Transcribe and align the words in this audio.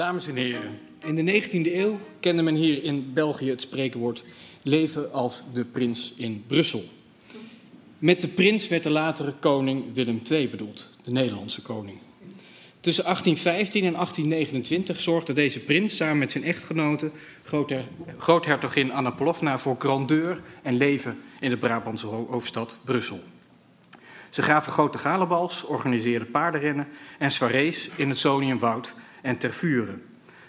Dames 0.00 0.26
en 0.26 0.36
heren, 0.36 0.78
in 1.04 1.14
de 1.14 1.42
19e 1.42 1.74
eeuw 1.74 1.98
kende 2.20 2.42
men 2.42 2.54
hier 2.54 2.82
in 2.82 3.12
België 3.12 3.50
het 3.50 3.60
spreekwoord 3.60 4.24
leven 4.62 5.12
als 5.12 5.42
de 5.52 5.64
prins 5.64 6.12
in 6.16 6.44
Brussel. 6.46 6.84
Met 7.98 8.20
de 8.20 8.28
prins 8.28 8.68
werd 8.68 8.82
de 8.82 8.90
latere 8.90 9.34
koning 9.40 9.84
Willem 9.94 10.22
II 10.30 10.48
bedoeld, 10.48 10.88
de 11.02 11.12
Nederlandse 11.12 11.62
koning. 11.62 11.98
Tussen 12.80 13.04
1815 13.04 13.84
en 13.84 13.92
1829 13.92 15.00
zorgde 15.00 15.32
deze 15.32 15.58
prins 15.58 15.96
samen 15.96 16.18
met 16.18 16.32
zijn 16.32 16.44
echtgenote, 16.44 17.10
groothertogin 18.18 18.92
Anna 18.92 19.10
Polovna, 19.10 19.58
voor 19.58 19.76
grandeur 19.78 20.42
en 20.62 20.76
leven 20.76 21.18
in 21.40 21.50
de 21.50 21.56
Brabantse 21.56 22.06
hoofdstad 22.06 22.78
Brussel. 22.84 23.20
Ze 24.28 24.42
gaven 24.42 24.72
grote 24.72 24.98
galebals, 24.98 25.64
organiseerden 25.64 26.30
paardenrennen 26.30 26.88
en 27.18 27.32
soirées 27.32 27.88
in 27.96 28.08
het 28.08 28.18
Soniumwoud 28.18 28.94
en 29.22 29.38
Tervuren. 29.38 30.02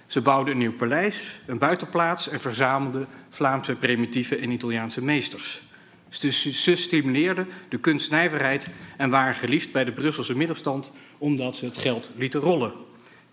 Ze 0.06 0.22
bouwden 0.22 0.54
een 0.54 0.60
nieuw 0.60 0.74
paleis, 0.74 1.40
een 1.46 1.58
buitenplaats 1.58 2.30
en 2.30 2.40
verzamelden 2.40 3.08
Vlaamse 3.30 3.76
primitieve 3.76 4.36
en 4.36 4.52
Italiaanse 4.52 5.04
meesters. 5.04 5.62
Ze 6.10 6.76
stimuleerden 6.76 7.48
de 7.70 7.80
kunstnijverheid 7.80 8.70
en 8.98 9.10
waren 9.10 9.36
geliefd 9.36 9.72
bij 9.72 9.84
de 9.84 9.92
Brusselse 9.92 10.38
middelstand 10.38 10.92
omdat 11.18 11.56
ze 11.56 11.66
het 11.66 11.78
geld 11.78 12.12
lieten 12.18 12.40
rollen. 12.40 12.74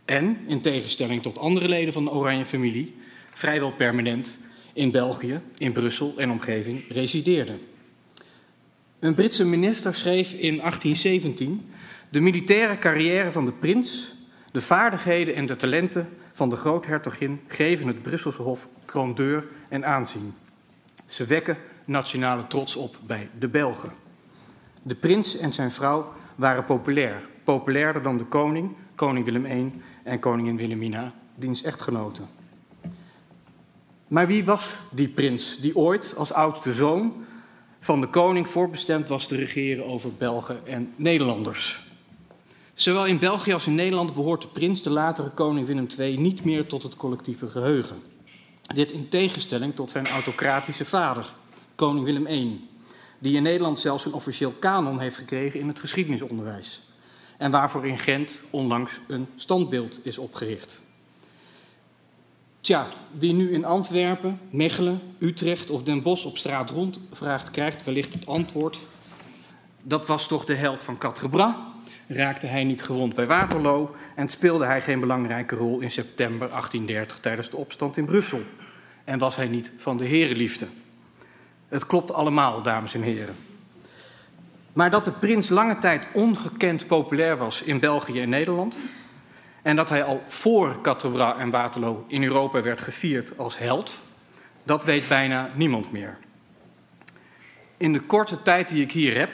En, 0.04 0.38
in 0.46 0.60
tegenstelling 0.60 1.22
tot 1.22 1.38
andere 1.38 1.68
leden 1.68 1.92
van 1.92 2.04
de 2.04 2.10
Oranje 2.10 2.44
familie, 2.44 2.94
vrijwel 3.30 3.72
permanent 3.72 4.38
in 4.72 4.90
België, 4.90 5.40
in 5.56 5.72
Brussel 5.72 6.14
en 6.16 6.30
omgeving 6.30 6.84
resideerden. 6.88 7.60
Een 8.98 9.14
Britse 9.14 9.44
minister 9.44 9.94
schreef 9.94 10.32
in 10.32 10.56
1817: 10.56 11.70
De 12.08 12.20
militaire 12.20 12.78
carrière 12.78 13.32
van 13.32 13.44
de 13.44 13.52
prins, 13.52 14.14
de 14.58 14.64
vaardigheden 14.64 15.34
en 15.34 15.46
de 15.46 15.56
talenten 15.56 16.08
van 16.32 16.50
de 16.50 16.56
groothertogin 16.56 17.40
geven 17.46 17.86
het 17.86 18.02
Brusselse 18.02 18.42
Hof 18.42 18.68
grandeur 18.86 19.44
en 19.68 19.84
aanzien. 19.84 20.34
Ze 21.06 21.24
wekken 21.24 21.56
nationale 21.84 22.46
trots 22.46 22.76
op 22.76 22.98
bij 23.06 23.30
de 23.38 23.48
Belgen. 23.48 23.92
De 24.82 24.94
prins 24.94 25.36
en 25.36 25.52
zijn 25.52 25.72
vrouw 25.72 26.12
waren 26.34 26.64
populair, 26.64 27.28
populairder 27.44 28.02
dan 28.02 28.18
de 28.18 28.24
koning, 28.24 28.76
koning 28.94 29.24
Willem 29.24 29.46
I 29.46 29.82
en 30.04 30.18
koningin 30.18 30.56
Wilhelmina, 30.56 31.12
diens 31.34 31.62
echtgenoten. 31.62 32.28
Maar 34.08 34.26
wie 34.26 34.44
was 34.44 34.76
die 34.90 35.08
prins 35.08 35.60
die 35.60 35.76
ooit 35.76 36.14
als 36.16 36.32
oudste 36.32 36.72
zoon 36.72 37.24
van 37.80 38.00
de 38.00 38.08
koning 38.08 38.48
voorbestemd 38.48 39.08
was 39.08 39.26
te 39.26 39.36
regeren 39.36 39.84
over 39.84 40.14
Belgen 40.14 40.66
en 40.66 40.92
Nederlanders? 40.96 41.87
Zowel 42.78 43.06
in 43.06 43.18
België 43.18 43.52
als 43.52 43.66
in 43.66 43.74
Nederland 43.74 44.14
behoort 44.14 44.42
de 44.42 44.48
prins, 44.48 44.82
de 44.82 44.90
latere 44.90 45.30
koning 45.30 45.66
Willem 45.66 45.86
II, 45.98 46.18
niet 46.18 46.44
meer 46.44 46.66
tot 46.66 46.82
het 46.82 46.96
collectieve 46.96 47.48
geheugen. 47.48 48.02
Dit 48.74 48.92
in 48.92 49.08
tegenstelling 49.08 49.74
tot 49.74 49.90
zijn 49.90 50.06
autocratische 50.06 50.84
vader, 50.84 51.34
koning 51.74 52.04
Willem 52.04 52.26
I, 52.26 52.68
die 53.18 53.36
in 53.36 53.42
Nederland 53.42 53.80
zelfs 53.80 54.04
een 54.04 54.12
officieel 54.12 54.50
kanon 54.50 54.98
heeft 54.98 55.16
gekregen 55.16 55.60
in 55.60 55.68
het 55.68 55.80
geschiedenisonderwijs. 55.80 56.82
En 57.38 57.50
waarvoor 57.50 57.86
in 57.86 57.98
Gent 57.98 58.40
onlangs 58.50 59.00
een 59.08 59.26
standbeeld 59.36 60.00
is 60.02 60.18
opgericht. 60.18 60.80
Tja, 62.60 62.86
wie 63.12 63.32
nu 63.32 63.52
in 63.52 63.64
Antwerpen, 63.64 64.40
Mechelen, 64.50 65.00
Utrecht 65.18 65.70
of 65.70 65.82
Den 65.82 66.02
Bosch 66.02 66.24
op 66.24 66.38
straat 66.38 66.70
rondvraagt, 66.70 67.50
krijgt 67.50 67.84
wellicht 67.84 68.12
het 68.12 68.26
antwoord. 68.26 68.78
Dat 69.82 70.06
was 70.06 70.28
toch 70.28 70.44
de 70.44 70.54
held 70.54 70.82
van 70.82 70.98
Catrebra? 70.98 71.67
Raakte 72.08 72.46
hij 72.46 72.64
niet 72.64 72.82
gewond 72.82 73.14
bij 73.14 73.26
Waterloo 73.26 73.94
en 74.14 74.28
speelde 74.28 74.64
hij 74.64 74.80
geen 74.80 75.00
belangrijke 75.00 75.54
rol 75.54 75.80
in 75.80 75.90
september 75.90 76.48
1830 76.48 77.18
tijdens 77.18 77.50
de 77.50 77.56
opstand 77.56 77.96
in 77.96 78.04
Brussel? 78.04 78.40
En 79.04 79.18
was 79.18 79.36
hij 79.36 79.48
niet 79.48 79.72
van 79.76 79.96
de 79.96 80.04
herenliefde? 80.04 80.66
Het 81.68 81.86
klopt 81.86 82.12
allemaal, 82.12 82.62
dames 82.62 82.94
en 82.94 83.02
heren. 83.02 83.36
Maar 84.72 84.90
dat 84.90 85.04
de 85.04 85.10
prins 85.10 85.48
lange 85.48 85.78
tijd 85.78 86.06
ongekend 86.12 86.86
populair 86.86 87.36
was 87.36 87.62
in 87.62 87.80
België 87.80 88.20
en 88.20 88.28
Nederland, 88.28 88.78
en 89.62 89.76
dat 89.76 89.88
hij 89.88 90.04
al 90.04 90.22
voor 90.26 90.80
Catebra 90.82 91.38
en 91.38 91.50
Waterloo 91.50 92.04
in 92.06 92.22
Europa 92.24 92.62
werd 92.62 92.80
gevierd 92.80 93.38
als 93.38 93.58
held, 93.58 94.00
dat 94.62 94.84
weet 94.84 95.08
bijna 95.08 95.50
niemand 95.54 95.92
meer. 95.92 96.18
In 97.76 97.92
de 97.92 98.00
korte 98.00 98.42
tijd 98.42 98.68
die 98.68 98.82
ik 98.82 98.92
hier 98.92 99.18
heb, 99.18 99.30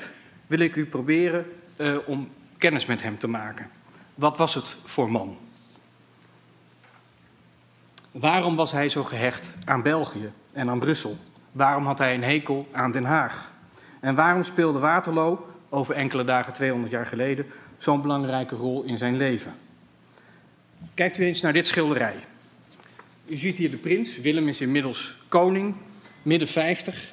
wil 0.46 0.58
ik 0.58 0.76
u 0.76 0.86
proberen 0.86 1.46
uh, 1.76 1.96
om 2.06 2.28
kennis 2.58 2.86
met 2.86 3.02
hem 3.02 3.18
te 3.18 3.26
maken. 3.26 3.70
Wat 4.14 4.38
was 4.38 4.54
het 4.54 4.76
voor 4.84 5.10
man? 5.10 5.38
Waarom 8.10 8.56
was 8.56 8.72
hij 8.72 8.88
zo 8.88 9.04
gehecht 9.04 9.54
aan 9.64 9.82
België 9.82 10.32
en 10.52 10.70
aan 10.70 10.78
Brussel? 10.78 11.18
Waarom 11.52 11.86
had 11.86 11.98
hij 11.98 12.14
een 12.14 12.22
hekel 12.22 12.68
aan 12.72 12.90
Den 12.90 13.04
Haag? 13.04 13.50
En 14.00 14.14
waarom 14.14 14.42
speelde 14.42 14.78
Waterloo, 14.78 15.46
over 15.68 15.94
enkele 15.94 16.24
dagen 16.24 16.52
200 16.52 16.92
jaar 16.92 17.06
geleden, 17.06 17.46
zo'n 17.78 18.02
belangrijke 18.02 18.54
rol 18.54 18.82
in 18.82 18.96
zijn 18.96 19.16
leven? 19.16 19.54
Kijkt 20.94 21.18
u 21.18 21.24
eens 21.24 21.40
naar 21.40 21.52
dit 21.52 21.66
schilderij. 21.66 22.14
U 23.26 23.36
ziet 23.36 23.56
hier 23.56 23.70
de 23.70 23.76
prins. 23.76 24.18
Willem 24.18 24.48
is 24.48 24.60
inmiddels 24.60 25.14
koning, 25.28 25.74
midden 26.22 26.48
50. 26.48 27.12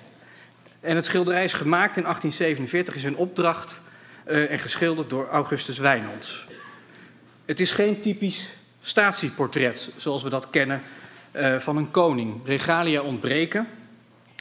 En 0.79 0.95
het 0.95 1.05
schilderij 1.05 1.43
is 1.43 1.53
gemaakt 1.53 1.97
in 1.97 2.03
1847, 2.03 2.95
is 2.95 3.03
een 3.03 3.15
opdracht 3.15 3.81
en 4.31 4.59
geschilderd 4.59 5.09
door 5.09 5.27
Augustus 5.27 5.77
Wijnands. 5.77 6.47
Het 7.45 7.59
is 7.59 7.71
geen 7.71 8.01
typisch 8.01 8.53
statieportret 8.81 9.91
zoals 9.95 10.23
we 10.23 10.29
dat 10.29 10.49
kennen 10.49 10.81
uh, 11.33 11.59
van 11.59 11.77
een 11.77 11.91
koning. 11.91 12.45
Regalia 12.45 13.01
ontbreken. 13.01 13.67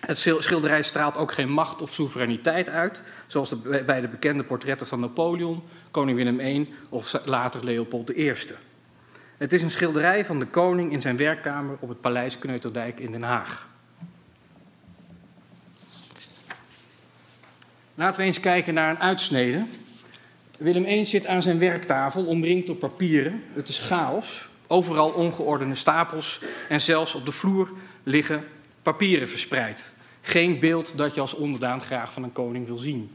Het 0.00 0.18
schilderij 0.18 0.82
straalt 0.82 1.16
ook 1.16 1.32
geen 1.32 1.50
macht 1.50 1.82
of 1.82 1.92
soevereiniteit 1.92 2.68
uit, 2.68 3.02
zoals 3.26 3.54
bij 3.62 4.00
de 4.00 4.08
bekende 4.08 4.44
portretten 4.44 4.86
van 4.86 5.00
Napoleon, 5.00 5.62
koning 5.90 6.16
Willem 6.16 6.40
I 6.40 6.74
of 6.88 7.20
later 7.24 7.64
Leopold 7.64 8.16
I. 8.16 8.34
Het 9.36 9.52
is 9.52 9.62
een 9.62 9.70
schilderij 9.70 10.24
van 10.24 10.38
de 10.38 10.46
koning 10.46 10.92
in 10.92 11.00
zijn 11.00 11.16
werkkamer 11.16 11.76
op 11.80 11.88
het 11.88 12.00
paleis 12.00 12.38
Kneuterdijk 12.38 13.00
in 13.00 13.12
Den 13.12 13.22
Haag. 13.22 13.69
Laten 17.94 18.20
we 18.20 18.26
eens 18.26 18.40
kijken 18.40 18.74
naar 18.74 18.90
een 18.90 19.00
uitsnede. 19.00 19.64
Willem 20.58 20.84
I 20.84 21.04
zit 21.04 21.26
aan 21.26 21.42
zijn 21.42 21.58
werktafel, 21.58 22.24
omringd 22.24 22.66
door 22.66 22.76
papieren. 22.76 23.42
Het 23.52 23.68
is 23.68 23.78
chaos. 23.78 24.48
Overal 24.66 25.10
ongeordende 25.10 25.74
stapels 25.74 26.40
en 26.68 26.80
zelfs 26.80 27.14
op 27.14 27.24
de 27.24 27.32
vloer 27.32 27.72
liggen 28.02 28.44
papieren 28.82 29.28
verspreid. 29.28 29.92
Geen 30.20 30.58
beeld 30.58 30.96
dat 30.96 31.14
je 31.14 31.20
als 31.20 31.34
onderdaan 31.34 31.80
graag 31.80 32.12
van 32.12 32.22
een 32.22 32.32
koning 32.32 32.66
wil 32.66 32.78
zien. 32.78 33.10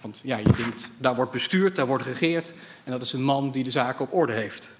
Want 0.00 0.20
ja, 0.24 0.36
je 0.36 0.52
denkt, 0.56 0.90
daar 0.98 1.14
wordt 1.14 1.30
bestuurd, 1.30 1.76
daar 1.76 1.86
wordt 1.86 2.02
geregeerd 2.02 2.54
en 2.84 2.92
dat 2.92 3.02
is 3.02 3.12
een 3.12 3.22
man 3.22 3.50
die 3.50 3.64
de 3.64 3.70
zaken 3.70 4.04
op 4.04 4.14
orde 4.14 4.32
heeft. 4.32 4.72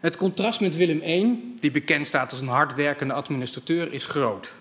Het 0.00 0.16
contrast 0.16 0.60
met 0.60 0.76
Willem 0.76 1.02
I, 1.02 1.54
die 1.60 1.70
bekend 1.70 2.06
staat 2.06 2.30
als 2.30 2.40
een 2.40 2.48
hardwerkende 2.48 3.14
administrateur, 3.14 3.92
is 3.92 4.04
groot. 4.04 4.52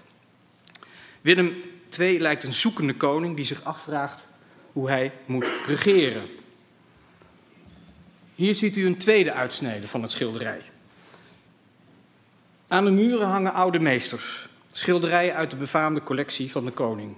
Willem 1.21 1.55
II 2.00 2.19
lijkt 2.19 2.44
een 2.44 2.53
zoekende 2.53 2.95
koning 2.95 3.35
die 3.35 3.45
zich 3.45 3.63
afvraagt 3.63 4.29
hoe 4.72 4.89
hij 4.89 5.11
moet 5.25 5.47
regeren. 5.67 6.28
Hier 8.35 8.56
ziet 8.56 8.75
u 8.75 8.85
een 8.85 8.97
tweede 8.97 9.33
uitsnede 9.33 9.88
van 9.88 10.01
het 10.01 10.11
schilderij. 10.11 10.61
Aan 12.67 12.85
de 12.85 12.91
muren 12.91 13.28
hangen 13.28 13.53
oude 13.53 13.79
meesters, 13.79 14.47
schilderijen 14.72 15.35
uit 15.35 15.50
de 15.50 15.56
befaamde 15.56 16.03
collectie 16.03 16.51
van 16.51 16.65
de 16.65 16.71
koning, 16.71 17.15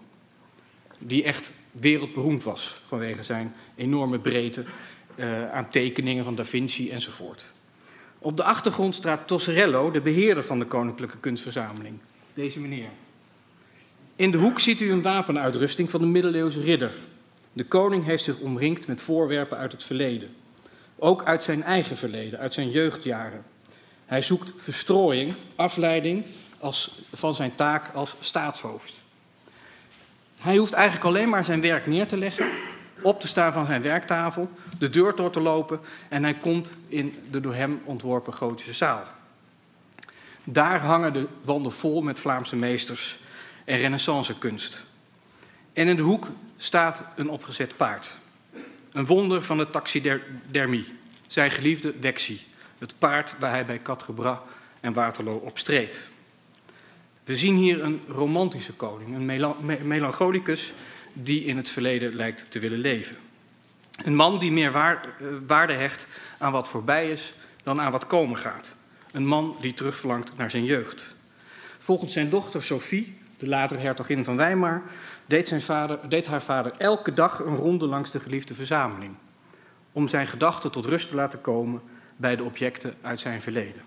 die 1.00 1.24
echt 1.24 1.54
wereldberoemd 1.72 2.44
was 2.44 2.82
vanwege 2.88 3.24
zijn 3.24 3.56
enorme 3.76 4.20
breedte 4.20 4.64
uh, 5.16 5.52
aan 5.52 5.70
tekeningen 5.70 6.24
van 6.24 6.36
Da 6.36 6.46
Vinci 6.46 6.92
enzovoort. 6.92 7.52
Op 8.20 8.38
de 8.38 8.44
achtergrond 8.44 8.96
staat 8.96 9.28
Tosserello, 9.28 9.92
de 9.92 10.02
beheerder 10.02 10.44
van 10.44 10.60
de 10.60 10.66
Koninklijke 10.66 11.18
Kunstverzameling. 11.18 12.00
Deze 12.34 12.60
meneer. 12.60 12.90
In 14.18 14.32
de 14.32 14.38
hoek 14.38 14.60
ziet 14.60 14.80
u 14.80 14.92
een 14.92 15.02
wapenuitrusting 15.02 15.90
van 15.90 16.00
de 16.00 16.06
middeleeuwse 16.06 16.62
ridder. 16.62 16.92
De 17.54 17.64
koning 17.64 18.06
heeft 18.06 18.24
zich 18.24 18.40
omringd 18.40 18.88
met 18.88 19.02
voorwerpen 19.02 19.58
uit 19.58 19.72
het 19.72 19.84
verleden. 19.84 20.36
Ook 20.96 21.24
uit 21.24 21.44
zijn 21.44 21.64
eigen 21.64 21.98
verleden, 21.98 22.40
uit 22.40 22.54
zijn 22.54 22.70
jeugdjaren. 22.70 23.44
Hij 24.06 24.22
zoekt 24.22 24.54
verstrooiing, 24.56 25.34
afleiding 25.56 26.26
als, 26.60 27.02
van 27.14 27.36
zijn 27.36 27.56
taak 27.56 27.94
als 27.94 28.16
staatshoofd. 28.20 29.02
Hij 30.38 30.58
hoeft 30.58 30.74
eigenlijk 30.74 31.06
alleen 31.06 31.30
maar 31.30 31.44
zijn 31.44 31.62
werk 31.62 31.88
neer 31.88 32.08
te 32.08 32.18
leggen, 32.18 32.48
op 33.02 33.22
te 33.22 33.28
staan 33.28 33.54
van 33.54 33.66
zijn 33.66 33.82
werktafel, 33.82 34.50
de 34.80 34.90
deur 34.90 35.16
door 35.16 35.32
te 35.32 35.42
lopen 35.42 35.80
en 36.10 36.24
hij 36.24 36.34
komt 36.34 36.76
in 36.88 37.16
de 37.32 37.40
door 37.40 37.56
hem 37.56 37.82
ontworpen 37.86 38.34
gotische 38.34 38.74
zaal. 38.74 39.04
Daar 40.44 40.80
hangen 40.80 41.14
de 41.14 41.28
wanden 41.42 41.72
vol 41.72 42.02
met 42.02 42.20
Vlaamse 42.20 42.56
meesters 42.56 43.18
en 43.68 43.78
renaissancekunst. 43.78 44.84
En 45.74 45.88
in 45.88 45.96
de 45.96 46.02
hoek 46.02 46.28
staat 46.58 47.04
een 47.16 47.30
opgezet 47.30 47.78
paard. 47.78 48.18
Een 48.92 49.06
wonder 49.06 49.44
van 49.44 49.58
de 49.58 49.70
taxidermie, 49.70 50.94
zijn 51.28 51.52
geliefde 51.52 51.94
Wexie, 52.00 52.46
het 52.78 52.94
paard 52.98 53.34
waar 53.40 53.52
hij 53.52 53.66
bij 53.66 53.80
Quatre-Bras 53.80 54.38
en 54.80 54.94
Waterloo 54.94 55.36
op 55.36 55.58
streed. 55.58 56.08
We 57.24 57.38
zien 57.38 57.56
hier 57.56 57.84
een 57.84 58.02
romantische 58.08 58.74
koning, 58.74 59.16
een 59.16 59.88
melancholicus 59.88 60.74
die 61.14 61.44
in 61.44 61.58
het 61.58 61.70
verleden 61.70 62.16
lijkt 62.16 62.52
te 62.52 62.60
willen 62.60 62.80
leven. 62.80 63.18
Een 63.98 64.16
man 64.16 64.40
die 64.40 64.52
meer 64.52 64.76
eh, 64.76 64.96
waarde 65.48 65.74
hecht 65.74 66.08
aan 66.38 66.52
wat 66.52 66.68
voorbij 66.68 67.12
is 67.12 67.34
dan 67.64 67.82
aan 67.82 67.92
wat 67.92 68.08
komen 68.08 68.38
gaat. 68.38 68.76
Een 69.12 69.26
man 69.26 69.58
die 69.62 69.74
terugverlangt 69.74 70.38
naar 70.38 70.52
zijn 70.52 70.66
jeugd. 70.66 71.16
Volgens 71.80 72.14
zijn 72.14 72.30
dochter 72.30 72.64
Sophie, 72.64 73.18
de 73.38 73.48
latere 73.48 73.80
hertogin 73.80 74.24
van 74.24 74.36
Weimar, 74.36 74.84
deed, 75.26 75.48
zijn 75.48 75.62
vader, 75.62 76.00
deed 76.10 76.28
haar 76.28 76.44
vader 76.44 76.72
elke 76.78 77.14
dag 77.14 77.40
een 77.40 77.56
ronde 77.56 77.86
langs 77.86 78.12
de 78.12 78.20
geliefde 78.20 78.56
verzameling. 78.56 79.16
Om 79.92 80.08
zijn 80.08 80.28
gedachten 80.28 80.72
tot 80.72 80.86
rust 80.86 81.10
te 81.10 81.16
laten 81.16 81.42
komen 81.42 81.82
bij 82.16 82.36
de 82.36 82.44
objecten 82.44 82.94
uit 83.02 83.20
zijn 83.20 83.42
verleden. 83.42 83.82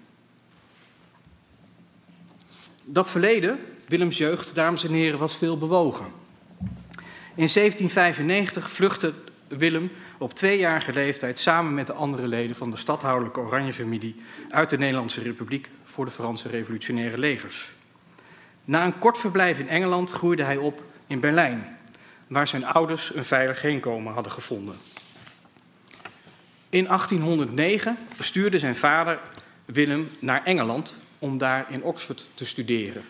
Dat 2.84 3.10
verleden, 3.10 3.58
Willems 3.88 4.18
jeugd, 4.18 4.54
dames 4.54 4.84
en 4.84 4.92
heren, 4.92 5.18
was 5.18 5.36
veel 5.36 5.58
bewogen. 5.58 6.06
In 7.34 7.48
1795 7.52 8.70
vluchtte 8.70 9.12
Willem 9.48 9.90
op 10.18 10.34
tweejarige 10.34 10.92
leeftijd 10.92 11.38
samen 11.38 11.74
met 11.74 11.86
de 11.86 11.92
andere 11.92 12.28
leden 12.28 12.56
van 12.56 12.70
de 12.70 12.76
stadhoudelijke 12.76 13.40
Oranje-familie 13.40 14.16
uit 14.50 14.70
de 14.70 14.78
Nederlandse 14.78 15.22
Republiek 15.22 15.70
voor 15.84 16.04
de 16.04 16.10
Franse 16.10 16.48
revolutionaire 16.48 17.18
legers. 17.18 17.70
Na 18.64 18.84
een 18.84 18.98
kort 18.98 19.18
verblijf 19.18 19.58
in 19.58 19.68
Engeland 19.68 20.12
groeide 20.12 20.42
hij 20.42 20.56
op 20.56 20.82
in 21.06 21.20
Berlijn, 21.20 21.78
waar 22.26 22.46
zijn 22.46 22.64
ouders 22.64 23.14
een 23.14 23.24
veilig 23.24 23.62
heenkomen 23.62 24.12
hadden 24.12 24.32
gevonden. 24.32 24.76
In 26.68 26.84
1809 26.84 27.96
verstuurde 28.08 28.58
zijn 28.58 28.76
vader 28.76 29.20
Willem 29.64 30.08
naar 30.18 30.44
Engeland 30.44 30.96
om 31.18 31.38
daar 31.38 31.66
in 31.68 31.82
Oxford 31.82 32.28
te 32.34 32.46
studeren. 32.46 33.02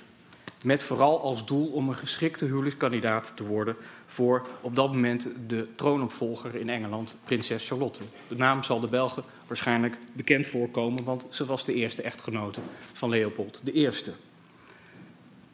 Met 0.64 0.84
vooral 0.84 1.20
als 1.20 1.46
doel 1.46 1.66
om 1.66 1.88
een 1.88 1.94
geschikte 1.94 2.44
huwelijkskandidaat 2.44 3.32
te 3.34 3.44
worden 3.44 3.76
voor 4.06 4.46
op 4.60 4.76
dat 4.76 4.92
moment 4.92 5.28
de 5.46 5.66
troonopvolger 5.74 6.54
in 6.54 6.68
Engeland, 6.68 7.18
prinses 7.24 7.68
Charlotte. 7.68 8.02
De 8.28 8.36
naam 8.36 8.62
zal 8.62 8.80
de 8.80 8.86
Belgen 8.86 9.24
waarschijnlijk 9.46 9.98
bekend 10.12 10.48
voorkomen, 10.48 11.04
want 11.04 11.26
ze 11.28 11.44
was 11.44 11.64
de 11.64 11.74
eerste 11.74 12.02
echtgenote 12.02 12.60
van 12.92 13.08
Leopold 13.08 13.62
I. 13.74 13.90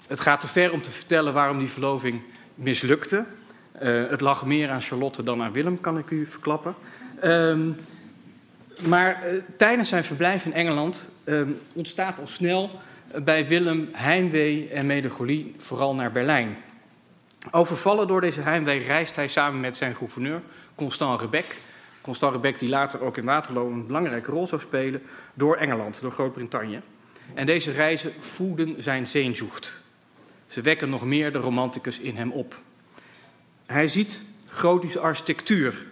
Het 0.06 0.20
gaat 0.20 0.41
te 0.41 0.49
ver 0.49 0.73
om 0.73 0.82
te 0.82 0.91
vertellen 0.91 1.32
waarom 1.32 1.58
die 1.58 1.70
verloving 1.70 2.20
mislukte. 2.55 3.25
Uh, 3.82 4.11
het 4.11 4.20
lag 4.20 4.44
meer 4.44 4.70
aan 4.70 4.81
Charlotte 4.81 5.23
dan 5.23 5.43
aan 5.43 5.53
Willem, 5.53 5.81
kan 5.81 5.99
ik 5.99 6.11
u 6.11 6.26
verklappen. 6.26 6.75
Uh, 7.25 7.56
maar 8.87 9.32
uh, 9.32 9.43
tijdens 9.56 9.88
zijn 9.88 10.05
verblijf 10.05 10.44
in 10.44 10.53
Engeland 10.53 11.05
ehm, 11.25 11.50
ontstaat 11.75 12.19
al 12.19 12.26
snel 12.26 12.70
bij 13.14 13.47
Willem 13.49 13.88
heimwee 13.93 14.69
en 14.69 14.87
melancholie, 14.87 15.55
vooral 15.58 15.94
naar 15.94 16.12
Berlijn. 16.12 16.56
Overvallen 17.50 18.06
door 18.06 18.20
deze 18.20 18.41
heimwee 18.41 18.79
reist 18.79 19.17
hij 19.17 19.29
samen 19.29 19.61
met 19.61 19.76
zijn 19.76 19.97
gouverneur, 19.97 20.41
Constant 20.75 21.20
Rebek. 21.20 21.61
Constant 22.00 22.35
Rebek 22.35 22.59
die 22.59 22.69
later 22.69 23.00
ook 23.00 23.17
in 23.17 23.25
Waterloo 23.25 23.70
een 23.70 23.87
belangrijke 23.87 24.31
rol 24.31 24.47
zou 24.47 24.61
spelen, 24.61 25.02
door 25.35 25.56
Engeland, 25.56 26.00
door 26.00 26.12
Groot-Brittannië. 26.12 26.81
En 27.35 27.47
deze 27.47 27.70
reizen 27.70 28.12
voeden 28.19 28.82
zijn 28.82 29.06
zeenzoekt. 29.06 29.85
Ze 30.46 30.60
wekken 30.60 30.88
nog 30.88 31.04
meer 31.04 31.32
de 31.32 31.38
romanticus 31.38 31.98
in 31.98 32.16
hem 32.16 32.32
op. 32.32 32.60
Hij 33.66 33.88
ziet 33.88 34.22
gotische 34.46 35.00
architectuur, 35.00 35.87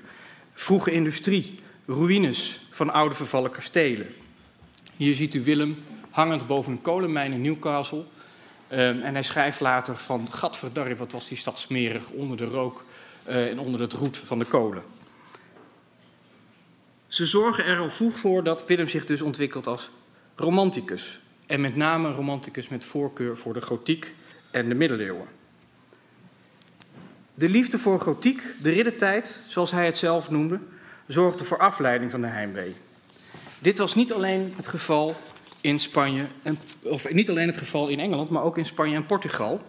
vroege 0.55 0.91
industrie, 0.91 1.61
ruïnes 1.87 2.67
van 2.71 2.93
oude 2.93 3.15
vervallen 3.15 3.51
kastelen. 3.51 4.15
Hier 4.97 5.15
ziet 5.15 5.35
u 5.35 5.45
Willem 5.45 5.83
hangend 6.11 6.47
boven 6.47 6.73
een 6.73 6.83
kolenmijn 6.83 7.33
in 7.33 7.43
Newcastle. 7.43 8.05
Um, 8.73 9.03
en 9.03 9.15
hij 9.15 9.23
schrijft 9.23 9.61
later 9.61 9.97
van, 9.97 10.33
gadverdarrie, 10.33 10.97
wat 10.97 11.13
was 11.13 11.29
die 11.29 11.37
stad 11.37 11.59
smerig 11.59 12.11
onder 12.11 12.37
de 12.37 12.45
rook 12.45 12.85
uh, 13.29 13.51
en 13.51 13.59
onder 13.59 13.81
het 13.81 13.93
roet 13.93 14.17
van 14.17 14.39
de 14.39 14.45
kolen. 14.45 14.83
Ze 17.07 17.27
zorgen 17.27 17.65
er 17.65 17.79
al 17.79 17.91
vroeg 17.91 18.17
voor 18.17 18.45
dat 18.45 18.67
Willem 18.67 18.89
zich 18.89 19.07
dus 19.07 19.23
ontwikkelt 19.23 19.67
als 19.67 19.91
romanticus. 20.37 21.21
En 21.47 21.61
met 21.61 21.77
name 21.77 22.13
romanticus 22.13 22.69
met 22.69 22.85
voorkeur 22.85 23.37
voor 23.37 23.55
de 23.55 23.63
gotiek 23.63 24.15
en 24.55 24.69
de 24.69 24.75
middeleeuwen. 24.75 25.27
De 27.35 27.49
liefde 27.49 27.79
voor 27.79 28.01
gotiek, 28.01 28.43
de 28.63 28.71
riddertijd, 28.71 29.39
zoals 29.47 29.71
hij 29.71 29.87
het 29.87 29.99
zelf 29.99 30.31
noemde, 30.31 30.59
zorgde 31.07 31.45
voor 31.45 31.59
afleiding 31.59 32.11
van 32.11 32.21
de 32.21 32.27
heimwee. 32.27 32.75
Dit 33.59 33.79
was 33.79 33.95
niet 33.95 34.13
alleen 34.13 34.53
het 34.57 34.69
geval 34.69 35.17
in 35.61 35.81
Spanje, 35.81 36.27
en, 36.43 36.59
of 36.83 37.13
niet 37.13 37.31
alleen 37.31 37.47
het 37.47 37.59
geval 37.59 37.89
in 37.89 38.01
Engeland, 38.01 38.31
maar 38.31 38.43
ook 38.43 38.59
in 38.59 38.67
Spanje 38.67 38.97
en 38.97 39.07
Portugal, 39.07 39.63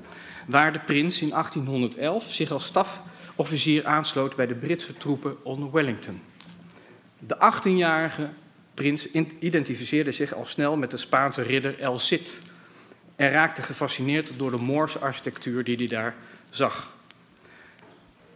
waar 0.47 0.73
de 0.73 0.79
prins 0.79 1.21
in 1.21 1.29
1811 1.29 2.33
zich 2.33 2.51
als 2.51 2.65
stafofficier 2.65 3.85
aansloot 3.85 4.35
bij 4.35 4.47
de 4.47 4.55
Britse 4.55 4.97
troepen 4.97 5.45
onder 5.45 5.71
Wellington. 5.71 6.21
De 7.19 7.35
18-jarige 7.35 8.29
prins 8.73 9.11
identificeerde 9.39 10.11
zich 10.11 10.33
al 10.33 10.45
snel 10.45 10.77
met 10.77 10.91
de 10.91 10.97
Spaanse 10.97 11.41
ridder 11.41 11.79
El 11.79 11.99
Cid 11.99 12.41
en 13.15 13.29
raakte 13.29 13.61
gefascineerd 13.61 14.33
door 14.37 14.51
de 14.51 14.57
Moorse 14.57 14.99
architectuur 14.99 15.63
die 15.63 15.77
hij 15.77 15.87
daar 15.87 16.15
zag. 16.49 16.93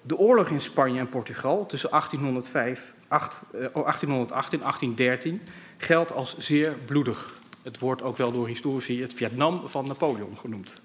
De 0.02 0.18
oorlog 0.18 0.50
in 0.50 0.62
Spanje 0.62 1.00
en 1.00 1.10
Portugal 1.10 1.66
tussen 1.66 1.90
1805, 1.90 2.94
8, 3.08 3.42
eh, 3.52 3.60
1808 3.74 4.54
en 4.54 4.62
1813 4.62 5.42
geldt 5.78 6.12
als 6.14 6.38
zeer 6.38 6.76
bloedig. 6.86 7.34
Het 7.64 7.80
wordt 7.80 8.02
ook 8.02 8.18
wel 8.18 8.32
door 8.32 8.48
historici 8.48 9.02
het 9.02 9.14
Vietnam 9.14 9.68
van 9.68 9.88
Napoleon 9.88 10.38
genoemd. 10.38 10.82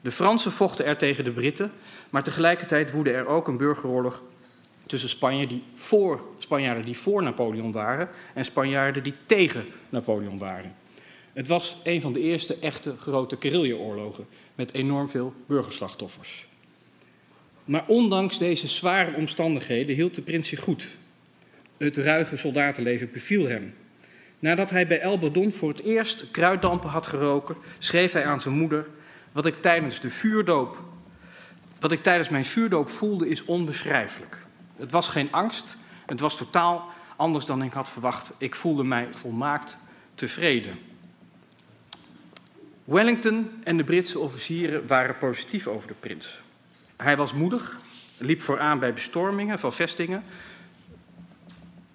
De 0.00 0.12
Fransen 0.12 0.52
vochten 0.52 0.84
er 0.84 0.96
tegen 0.96 1.24
de 1.24 1.30
Britten, 1.30 1.72
maar 2.10 2.22
tegelijkertijd 2.22 2.92
woedde 2.92 3.12
er 3.12 3.26
ook 3.26 3.48
een 3.48 3.56
burgeroorlog 3.56 4.22
tussen 4.86 5.08
Spanje 5.08 5.46
die 5.46 5.64
voor, 5.74 6.24
Spanjaarden 6.38 6.84
die 6.84 6.96
voor 6.96 7.22
Napoleon 7.22 7.72
waren 7.72 8.08
en 8.34 8.44
Spanjaarden 8.44 9.02
die 9.02 9.14
tegen 9.26 9.66
Napoleon 9.88 10.38
waren. 10.38 10.74
Het 11.38 11.48
was 11.48 11.76
een 11.82 12.00
van 12.00 12.12
de 12.12 12.20
eerste 12.20 12.58
echte 12.58 12.96
grote 12.96 13.36
guerrillaoorlogen 13.40 14.26
met 14.54 14.72
enorm 14.72 15.08
veel 15.08 15.34
burgerslachtoffers. 15.46 16.46
Maar 17.64 17.84
ondanks 17.86 18.38
deze 18.38 18.68
zware 18.68 19.16
omstandigheden 19.16 19.94
hield 19.94 20.14
de 20.14 20.22
prins 20.22 20.48
zich 20.48 20.60
goed. 20.60 20.88
Het 21.76 21.96
ruige 21.96 22.36
soldatenleven 22.36 23.10
beviel 23.10 23.48
hem. 23.48 23.74
Nadat 24.38 24.70
hij 24.70 24.86
bij 24.86 25.00
Elberdon 25.00 25.52
voor 25.52 25.68
het 25.68 25.82
eerst 25.82 26.30
kruiddampen 26.30 26.90
had 26.90 27.06
geroken, 27.06 27.56
schreef 27.78 28.12
hij 28.12 28.24
aan 28.24 28.40
zijn 28.40 28.54
moeder: 28.54 28.86
Wat 29.32 29.46
ik 29.46 29.62
tijdens 29.62 30.00
de 30.00 30.10
vuurdoop, 30.10 30.82
wat 31.80 31.92
ik 31.92 32.02
tijdens 32.02 32.28
mijn 32.28 32.44
vuurdoop 32.44 32.88
voelde, 32.88 33.28
is 33.28 33.44
onbeschrijfelijk. 33.44 34.46
Het 34.76 34.92
was 34.92 35.08
geen 35.08 35.32
angst, 35.32 35.76
het 36.06 36.20
was 36.20 36.36
totaal 36.36 36.88
anders 37.16 37.44
dan 37.44 37.62
ik 37.62 37.72
had 37.72 37.90
verwacht. 37.90 38.30
Ik 38.38 38.54
voelde 38.54 38.84
mij 38.84 39.06
volmaakt 39.10 39.78
tevreden. 40.14 40.87
Wellington 42.88 43.50
en 43.64 43.76
de 43.76 43.84
Britse 43.84 44.18
officieren 44.18 44.86
waren 44.86 45.18
positief 45.18 45.66
over 45.66 45.88
de 45.88 45.94
prins. 46.00 46.40
Hij 46.96 47.16
was 47.16 47.32
moedig, 47.32 47.80
liep 48.18 48.42
vooraan 48.42 48.78
bij 48.78 48.92
bestormingen 48.92 49.58
van 49.58 49.72
vestingen. 49.72 50.22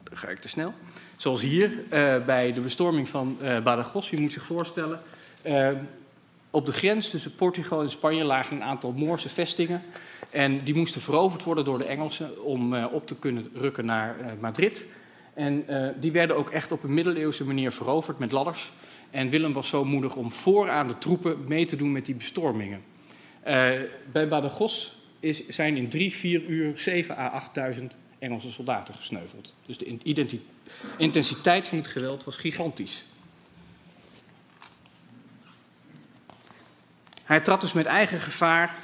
Dan 0.03 0.17
ga 0.17 0.27
ik 0.27 0.39
te 0.39 0.50
snel. 0.50 0.73
Zoals 1.15 1.41
hier 1.41 1.69
uh, 1.69 2.25
bij 2.25 2.53
de 2.53 2.62
bestorming 2.62 3.09
van 3.09 3.38
uh, 3.41 3.59
Badajoz. 3.59 4.09
Je 4.09 4.21
moet 4.21 4.33
zich 4.33 4.43
voorstellen, 4.43 5.01
uh, 5.43 5.69
op 6.51 6.65
de 6.65 6.73
grens 6.73 7.09
tussen 7.09 7.35
Portugal 7.35 7.81
en 7.81 7.89
Spanje 7.89 8.23
lagen 8.23 8.55
een 8.55 8.63
aantal 8.63 8.91
Moorse 8.91 9.29
vestingen. 9.29 9.81
En 10.29 10.63
die 10.63 10.75
moesten 10.75 11.01
veroverd 11.01 11.43
worden 11.43 11.65
door 11.65 11.77
de 11.77 11.85
Engelsen 11.85 12.43
om 12.43 12.75
op 12.85 13.07
te 13.07 13.15
kunnen 13.15 13.50
rukken 13.53 13.85
naar 13.85 14.15
Madrid. 14.39 14.85
En 15.33 15.65
die 16.00 16.12
werden 16.12 16.35
ook 16.35 16.50
echt 16.50 16.71
op 16.71 16.83
een 16.83 16.93
middeleeuwse 16.93 17.45
manier 17.45 17.71
veroverd 17.71 18.19
met 18.19 18.31
ladders. 18.31 18.71
En 19.13 19.29
Willem 19.29 19.53
was 19.53 19.67
zo 19.67 19.86
moedig 19.86 20.15
om 20.15 20.32
vooraan 20.32 20.88
de 20.88 20.98
troepen 20.98 21.43
mee 21.48 21.65
te 21.65 21.75
doen 21.75 21.91
met 21.91 22.05
die 22.05 22.15
bestormingen. 22.15 22.84
Uh, 23.48 23.72
bij 24.12 24.27
Badajoz 24.27 24.91
is, 25.20 25.48
zijn 25.48 25.77
in 25.77 25.89
drie, 25.89 26.13
vier 26.13 26.43
uur 26.43 26.77
7 26.77 27.17
à 27.17 27.50
8.000 27.74 27.84
Engelse 28.20 28.51
soldaten 28.51 28.93
gesneuveld. 28.93 29.53
Dus 29.65 29.77
de 29.77 30.00
intensiteit 30.98 31.67
van 31.67 31.77
het 31.77 31.88
geweld 31.88 32.24
was 32.24 32.36
gigantisch. 32.36 33.05
Hij 37.24 37.39
trad 37.39 37.62
dus 37.62 37.74
met 37.74 37.86
eigen 37.86 38.20
gevaar 38.20 38.75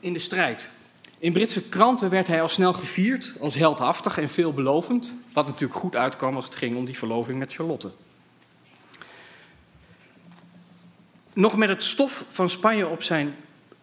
in 0.00 0.12
de 0.12 0.18
strijd. 0.18 0.70
In 1.18 1.32
Britse 1.32 1.68
kranten 1.68 2.10
werd 2.10 2.26
hij 2.26 2.42
al 2.42 2.48
snel 2.48 2.72
gevierd 2.72 3.34
als 3.40 3.54
heldhaftig 3.54 4.18
en 4.18 4.28
veelbelovend, 4.28 5.16
wat 5.32 5.46
natuurlijk 5.46 5.80
goed 5.80 5.96
uitkwam 5.96 6.36
als 6.36 6.44
het 6.44 6.56
ging 6.56 6.76
om 6.76 6.84
die 6.84 6.98
verloving 6.98 7.38
met 7.38 7.52
Charlotte. 7.52 7.90
Nog 11.34 11.56
met 11.56 11.68
het 11.68 11.84
stof 11.84 12.24
van 12.30 12.50
Spanje 12.50 12.86
op 12.86 13.02
zijn 13.02 13.34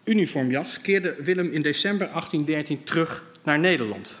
uniformjas 0.04 0.80
keerde 0.80 1.16
Willem 1.18 1.50
in 1.50 1.62
december 1.62 2.06
1813 2.06 2.84
terug 2.84 3.24
naar 3.42 3.58
Nederland. 3.58 4.14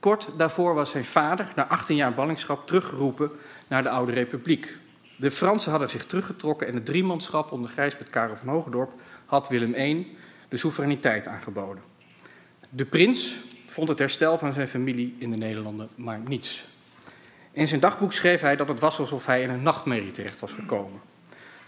Kort 0.00 0.28
daarvoor 0.36 0.74
was 0.74 0.90
zijn 0.90 1.04
vader, 1.04 1.52
na 1.56 1.66
18 1.66 1.96
jaar 1.96 2.14
ballingschap, 2.14 2.66
teruggeroepen 2.66 3.30
naar 3.68 3.82
de 3.82 3.88
oude 3.88 4.12
republiek. 4.12 4.76
De 5.16 5.30
Fransen 5.30 5.70
hadden 5.70 5.90
zich 5.90 6.04
teruggetrokken 6.04 6.66
en 6.66 6.74
het 6.74 6.86
driemanschap 6.86 7.52
onder 7.52 7.70
Gijsbert 7.70 8.10
Karel 8.10 8.36
van 8.36 8.48
Hogendorp 8.48 8.92
had 9.26 9.48
Willem 9.48 9.74
I 9.74 10.16
de 10.48 10.56
soevereiniteit 10.56 11.26
aangeboden. 11.26 11.82
De 12.70 12.84
prins 12.84 13.34
vond 13.66 13.88
het 13.88 13.98
herstel 13.98 14.38
van 14.38 14.52
zijn 14.52 14.68
familie 14.68 15.16
in 15.18 15.30
de 15.30 15.36
Nederlanden 15.36 15.88
maar 15.94 16.20
niets. 16.26 16.66
In 17.52 17.68
zijn 17.68 17.80
dagboek 17.80 18.12
schreef 18.12 18.40
hij 18.40 18.56
dat 18.56 18.68
het 18.68 18.80
was 18.80 18.98
alsof 18.98 19.26
hij 19.26 19.42
in 19.42 19.50
een 19.50 19.62
nachtmerrie 19.62 20.12
terecht 20.12 20.40
was 20.40 20.52
gekomen. 20.52 21.00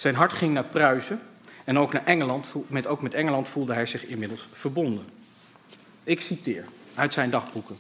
Zijn 0.01 0.15
hart 0.15 0.33
ging 0.33 0.55
naar 0.55 0.65
Pruisen 0.65 1.21
en 1.65 1.79
ook 1.79 1.93
naar 1.93 2.05
Engeland, 2.05 2.55
met, 2.67 2.87
ook 2.87 3.03
met 3.03 3.15
Engeland 3.15 3.49
voelde 3.49 3.73
hij 3.73 3.87
zich 3.87 4.05
inmiddels 4.05 4.49
verbonden. 4.53 5.05
Ik 6.05 6.21
citeer 6.21 6.65
uit 6.95 7.13
zijn 7.13 7.31
dagboeken. 7.31 7.79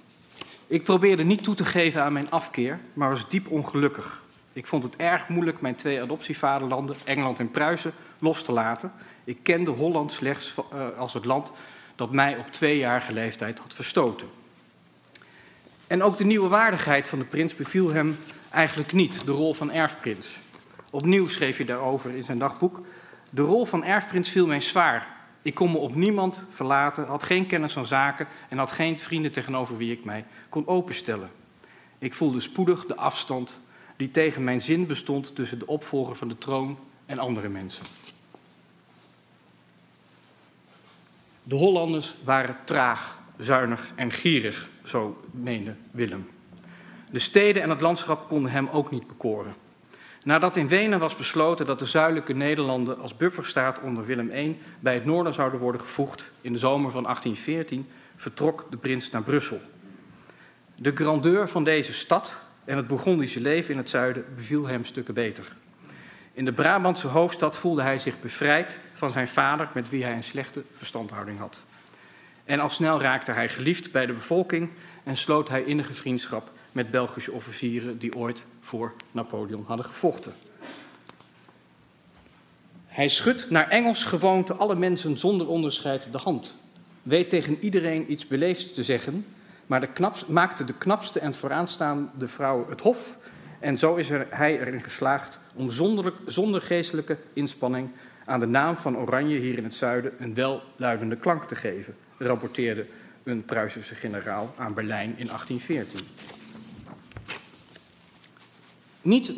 Ik 0.66 0.84
probeerde 0.84 1.24
niet 1.24 1.44
toe 1.44 1.54
te 1.54 1.64
geven 1.64 2.02
aan 2.02 2.12
mijn 2.12 2.30
afkeer, 2.30 2.78
maar 2.92 3.08
was 3.08 3.28
diep 3.28 3.50
ongelukkig. 3.50 4.22
Ik 4.52 4.66
vond 4.66 4.82
het 4.82 4.96
erg 4.96 5.28
moeilijk 5.28 5.60
mijn 5.60 5.74
twee 5.74 6.02
adoptievaderlanden, 6.02 6.96
Engeland 7.04 7.38
en 7.38 7.50
Pruisen, 7.50 7.92
los 8.18 8.42
te 8.42 8.52
laten. 8.52 8.92
Ik 9.24 9.38
kende 9.42 9.70
Holland 9.70 10.12
slechts 10.12 10.54
uh, 10.74 10.98
als 10.98 11.12
het 11.12 11.24
land 11.24 11.52
dat 11.96 12.12
mij 12.12 12.36
op 12.36 12.50
tweejarige 12.50 13.12
leeftijd 13.12 13.58
had 13.58 13.74
verstoten. 13.74 14.28
En 15.86 16.02
ook 16.02 16.16
de 16.16 16.24
nieuwe 16.24 16.48
waardigheid 16.48 17.08
van 17.08 17.18
de 17.18 17.24
prins 17.24 17.54
beviel 17.54 17.90
hem 17.90 18.18
eigenlijk 18.50 18.92
niet, 18.92 19.24
de 19.24 19.32
rol 19.32 19.54
van 19.54 19.72
erfprins. 19.72 20.38
Opnieuw 20.90 21.28
schreef 21.28 21.56
hij 21.56 21.66
daarover 21.66 22.14
in 22.14 22.22
zijn 22.22 22.38
dagboek. 22.38 22.80
De 23.30 23.42
rol 23.42 23.64
van 23.64 23.84
erfprins 23.84 24.30
viel 24.30 24.46
mij 24.46 24.60
zwaar. 24.60 25.18
Ik 25.42 25.54
kon 25.54 25.72
me 25.72 25.78
op 25.78 25.94
niemand 25.94 26.46
verlaten, 26.50 27.06
had 27.06 27.22
geen 27.22 27.46
kennis 27.46 27.72
van 27.72 27.86
zaken 27.86 28.26
en 28.48 28.58
had 28.58 28.70
geen 28.70 29.00
vrienden 29.00 29.32
tegenover 29.32 29.76
wie 29.76 29.92
ik 29.92 30.04
mij 30.04 30.24
kon 30.48 30.66
openstellen. 30.66 31.30
Ik 31.98 32.14
voelde 32.14 32.40
spoedig 32.40 32.86
de 32.86 32.96
afstand 32.96 33.58
die 33.96 34.10
tegen 34.10 34.44
mijn 34.44 34.62
zin 34.62 34.86
bestond 34.86 35.34
tussen 35.34 35.58
de 35.58 35.66
opvolger 35.66 36.16
van 36.16 36.28
de 36.28 36.38
troon 36.38 36.78
en 37.06 37.18
andere 37.18 37.48
mensen. 37.48 37.84
De 41.42 41.54
Hollanders 41.54 42.14
waren 42.24 42.56
traag, 42.64 43.18
zuinig 43.36 43.90
en 43.94 44.12
gierig, 44.12 44.68
zo 44.84 45.24
meende 45.30 45.74
Willem. 45.90 46.28
De 47.10 47.18
steden 47.18 47.62
en 47.62 47.70
het 47.70 47.80
landschap 47.80 48.28
konden 48.28 48.52
hem 48.52 48.68
ook 48.68 48.90
niet 48.90 49.06
bekoren. 49.06 49.54
Nadat 50.24 50.56
in 50.56 50.68
Wenen 50.68 50.98
was 50.98 51.16
besloten 51.16 51.66
dat 51.66 51.78
de 51.78 51.86
zuidelijke 51.86 52.32
Nederlanden 52.32 52.98
als 52.98 53.16
bufferstaat 53.16 53.80
onder 53.80 54.04
Willem 54.04 54.30
I 54.30 54.60
bij 54.80 54.94
het 54.94 55.04
noorden 55.04 55.32
zouden 55.32 55.60
worden 55.60 55.80
gevoegd 55.80 56.30
in 56.40 56.52
de 56.52 56.58
zomer 56.58 56.90
van 56.90 57.02
1814, 57.02 57.88
vertrok 58.16 58.66
de 58.70 58.76
prins 58.76 59.10
naar 59.10 59.22
Brussel. 59.22 59.60
De 60.74 60.92
grandeur 60.94 61.48
van 61.48 61.64
deze 61.64 61.92
stad 61.92 62.42
en 62.64 62.76
het 62.76 62.86
Bourgondische 62.86 63.40
leven 63.40 63.72
in 63.72 63.78
het 63.78 63.90
zuiden 63.90 64.24
beviel 64.36 64.66
hem 64.66 64.84
stukken 64.84 65.14
beter. 65.14 65.44
In 66.32 66.44
de 66.44 66.52
Brabantse 66.52 67.06
hoofdstad 67.06 67.58
voelde 67.58 67.82
hij 67.82 67.98
zich 67.98 68.20
bevrijd 68.20 68.78
van 68.94 69.10
zijn 69.10 69.28
vader, 69.28 69.68
met 69.74 69.88
wie 69.88 70.04
hij 70.04 70.14
een 70.14 70.22
slechte 70.22 70.62
verstandhouding 70.72 71.38
had. 71.38 71.60
En 72.44 72.60
al 72.60 72.68
snel 72.68 73.00
raakte 73.00 73.32
hij 73.32 73.48
geliefd 73.48 73.92
bij 73.92 74.06
de 74.06 74.12
bevolking 74.12 74.70
en 75.04 75.16
sloot 75.16 75.48
hij 75.48 75.64
innige 75.64 75.94
vriendschap 75.94 76.52
met 76.72 76.90
Belgische 76.90 77.32
officieren 77.32 77.98
die 77.98 78.16
ooit 78.16 78.46
voor 78.60 78.92
Napoleon 79.12 79.64
hadden 79.66 79.86
gevochten. 79.86 80.32
Hij 82.86 83.08
schudt 83.08 83.50
naar 83.50 83.68
Engels 83.68 84.02
gewoonte 84.02 84.54
alle 84.54 84.74
mensen 84.74 85.18
zonder 85.18 85.48
onderscheid 85.48 86.08
de 86.12 86.18
hand. 86.18 86.56
Weet 87.02 87.30
tegen 87.30 87.58
iedereen 87.60 88.12
iets 88.12 88.26
beleefds 88.26 88.72
te 88.72 88.82
zeggen, 88.82 89.26
maar 89.66 89.80
de 89.80 90.10
maakte 90.26 90.64
de 90.64 90.74
knapste 90.74 91.20
en 91.20 91.34
vooraanstaande 91.34 92.28
vrouw 92.28 92.68
het 92.68 92.80
hof. 92.80 93.16
En 93.58 93.78
zo 93.78 93.94
is 93.94 94.10
er, 94.10 94.26
hij 94.30 94.60
erin 94.60 94.82
geslaagd 94.82 95.40
om 95.54 95.70
zonder, 95.70 96.12
zonder 96.26 96.60
geestelijke 96.60 97.18
inspanning 97.32 97.90
aan 98.24 98.40
de 98.40 98.46
naam 98.46 98.76
van 98.76 98.96
Oranje 98.96 99.38
hier 99.38 99.58
in 99.58 99.64
het 99.64 99.74
zuiden 99.74 100.12
een 100.18 100.34
welluidende 100.34 101.16
klank 101.16 101.44
te 101.44 101.54
geven, 101.54 101.96
rapporteerde 102.26 102.86
een 103.22 103.44
Pruisische 103.44 103.94
generaal 103.94 104.54
aan 104.56 104.74
Berlijn 104.74 105.14
in 105.16 105.26
1814. 105.26 106.00
Niet 109.02 109.32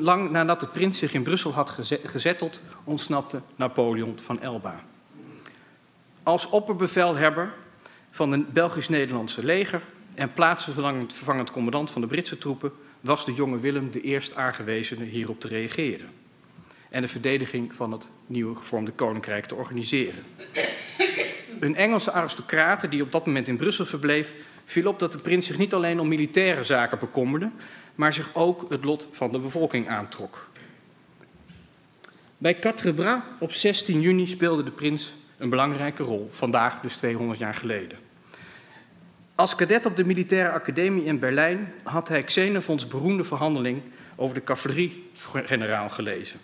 lang 0.00 0.30
nadat 0.30 0.60
de 0.60 0.66
prins 0.66 0.98
zich 0.98 1.14
in 1.14 1.22
Brussel 1.22 1.52
had 1.52 1.78
gezetteld, 2.04 2.60
ontsnapte 2.84 3.40
Napoleon 3.56 4.18
van 4.22 4.40
Elba. 4.40 4.84
Als 6.22 6.48
opperbevelhebber 6.48 7.52
van 8.10 8.32
het 8.32 8.52
Belgisch-Nederlandse 8.52 9.44
leger 9.44 9.82
en 10.14 10.32
plaatsvervangend 10.32 11.50
commandant 11.50 11.90
van 11.90 12.00
de 12.00 12.06
Britse 12.06 12.38
troepen 12.38 12.72
was 13.00 13.24
de 13.24 13.34
jonge 13.34 13.58
Willem 13.58 13.90
de 13.90 14.00
eerst 14.00 14.34
aangewezene 14.34 15.04
hierop 15.04 15.40
te 15.40 15.48
reageren 15.48 16.08
en 16.90 17.02
de 17.02 17.08
verdediging 17.08 17.74
van 17.74 17.92
het 17.92 18.10
nieuwe 18.26 18.54
gevormde 18.54 18.90
koninkrijk 18.90 19.46
te 19.46 19.54
organiseren. 19.54 20.24
Een 21.60 21.76
Engelse 21.76 22.12
aristocrate 22.12 22.88
die 22.88 23.02
op 23.02 23.12
dat 23.12 23.26
moment 23.26 23.48
in 23.48 23.56
Brussel 23.56 23.86
verbleef, 23.86 24.32
viel 24.64 24.88
op 24.88 24.98
dat 24.98 25.12
de 25.12 25.18
prins 25.18 25.46
zich 25.46 25.58
niet 25.58 25.74
alleen 25.74 26.00
om 26.00 26.08
militaire 26.08 26.64
zaken 26.64 26.98
bekommerde, 26.98 27.50
maar 27.94 28.12
zich 28.12 28.30
ook 28.32 28.70
het 28.70 28.84
lot 28.84 29.08
van 29.12 29.32
de 29.32 29.38
bevolking 29.38 29.88
aantrok. 29.88 30.48
Bij 32.38 32.54
Quatre 32.54 33.20
op 33.38 33.52
16 33.52 34.00
juni 34.00 34.26
speelde 34.26 34.62
de 34.62 34.70
prins 34.70 35.14
een 35.38 35.48
belangrijke 35.48 36.02
rol, 36.02 36.28
vandaag 36.32 36.80
dus 36.80 36.96
200 36.96 37.38
jaar 37.38 37.54
geleden. 37.54 37.98
Als 39.34 39.54
cadet 39.54 39.86
op 39.86 39.96
de 39.96 40.04
militaire 40.04 40.50
academie 40.50 41.04
in 41.04 41.18
Berlijn 41.18 41.72
had 41.82 42.08
hij 42.08 42.22
Xenophons 42.22 42.86
beroemde 42.86 43.24
verhandeling 43.24 43.82
over 44.16 44.34
de 44.34 44.44
cavaleriegeneraal 44.44 45.88
gelezen. 45.88 46.40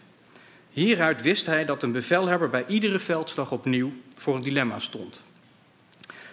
Hieruit 0.70 1.22
wist 1.22 1.46
hij 1.46 1.64
dat 1.64 1.82
een 1.82 1.92
bevelhebber 1.92 2.50
bij 2.50 2.64
iedere 2.66 2.98
veldslag 2.98 3.52
opnieuw 3.52 3.92
voor 4.14 4.36
een 4.36 4.42
dilemma 4.42 4.78
stond. 4.78 5.22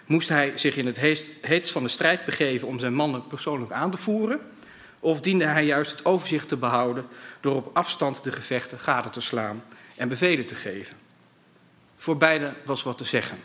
Moest 0.06 0.28
hij 0.28 0.52
zich 0.58 0.76
in 0.76 0.86
het 0.86 0.98
heetst 1.40 1.72
van 1.72 1.82
de 1.82 1.88
strijd 1.88 2.24
begeven 2.24 2.68
om 2.68 2.78
zijn 2.78 2.94
mannen 2.94 3.26
persoonlijk 3.26 3.72
aan 3.72 3.90
te 3.90 3.96
voeren? 3.96 4.40
Of 5.00 5.20
diende 5.20 5.44
hij 5.44 5.64
juist 5.64 5.90
het 5.90 6.04
overzicht 6.04 6.48
te 6.48 6.56
behouden 6.56 7.06
door 7.40 7.54
op 7.54 7.70
afstand 7.72 8.24
de 8.24 8.32
gevechten 8.32 8.78
gade 8.78 9.10
te 9.10 9.20
slaan 9.20 9.64
en 9.96 10.08
bevelen 10.08 10.46
te 10.46 10.54
geven? 10.54 10.96
Voor 11.96 12.16
beide 12.16 12.52
was 12.64 12.82
wat 12.82 12.98
te 12.98 13.04
zeggen. 13.04 13.38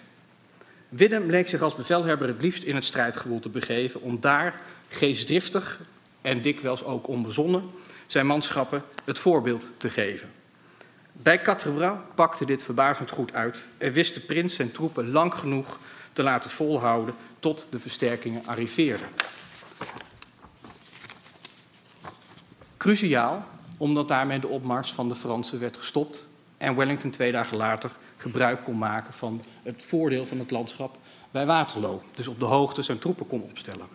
Willem 0.90 1.30
leek 1.30 1.48
zich 1.48 1.62
als 1.62 1.76
bevelhebber 1.76 2.28
het 2.28 2.42
liefst 2.42 2.64
in 2.64 2.76
het 2.76 2.84
strijdgewoel 2.84 3.40
te 3.40 3.50
begeven 3.50 4.02
om 4.02 4.20
daar 4.20 4.62
geestdriftig 4.88 5.80
en 6.22 6.42
dikwijls 6.42 6.84
ook 6.84 7.08
onbezonnen 7.08 7.70
zijn 8.06 8.26
manschappen 8.26 8.84
het 9.06 9.20
voorbeeld 9.20 9.74
te 9.78 9.90
geven. 9.90 10.30
Bij 11.14 11.40
Quatre 11.40 11.96
pakte 12.16 12.46
dit 12.46 12.64
verbazend 12.64 13.12
goed 13.12 13.34
uit 13.34 13.64
en 13.78 13.92
wist 13.92 14.14
de 14.14 14.20
prins 14.20 14.56
zijn 14.56 14.72
troepen 14.72 15.12
lang 15.12 15.34
genoeg 15.34 15.80
te 16.14 16.24
laten 16.24 16.50
volhouden 16.50 17.16
tot 17.40 17.68
de 17.70 17.80
versterkingen 17.80 18.46
arriveerden. 18.46 19.08
Cruciaal, 22.78 23.46
omdat 23.78 24.08
daarmee 24.08 24.40
de 24.40 24.48
opmars 24.48 24.94
van 24.94 25.10
de 25.10 25.16
Fransen 25.16 25.60
werd 25.60 25.78
gestopt 25.78 26.28
en 26.58 26.76
Wellington 26.76 27.12
twee 27.12 27.32
dagen 27.32 27.58
later 27.58 27.92
gebruik 28.18 28.64
kon 28.64 28.78
maken 28.78 29.14
van 29.14 29.42
het 29.64 29.86
voordeel 29.86 30.26
van 30.26 30.40
het 30.40 30.52
landschap 30.52 30.98
bij 31.32 31.46
Waterloo, 31.46 32.04
dus 32.12 32.28
op 32.28 32.40
de 32.40 32.46
hoogte 32.46 32.82
zijn 32.82 33.00
troepen 33.00 33.28
kon 33.28 33.42
opstellen. 33.42 33.88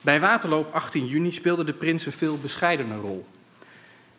Bij 0.00 0.20
Waterloo 0.20 0.60
op 0.60 0.72
18 0.72 1.06
juni 1.06 1.32
speelde 1.32 1.64
de 1.64 1.74
prins 1.74 2.06
een 2.06 2.12
veel 2.12 2.38
bescheidener 2.38 2.98
rol. 2.98 3.26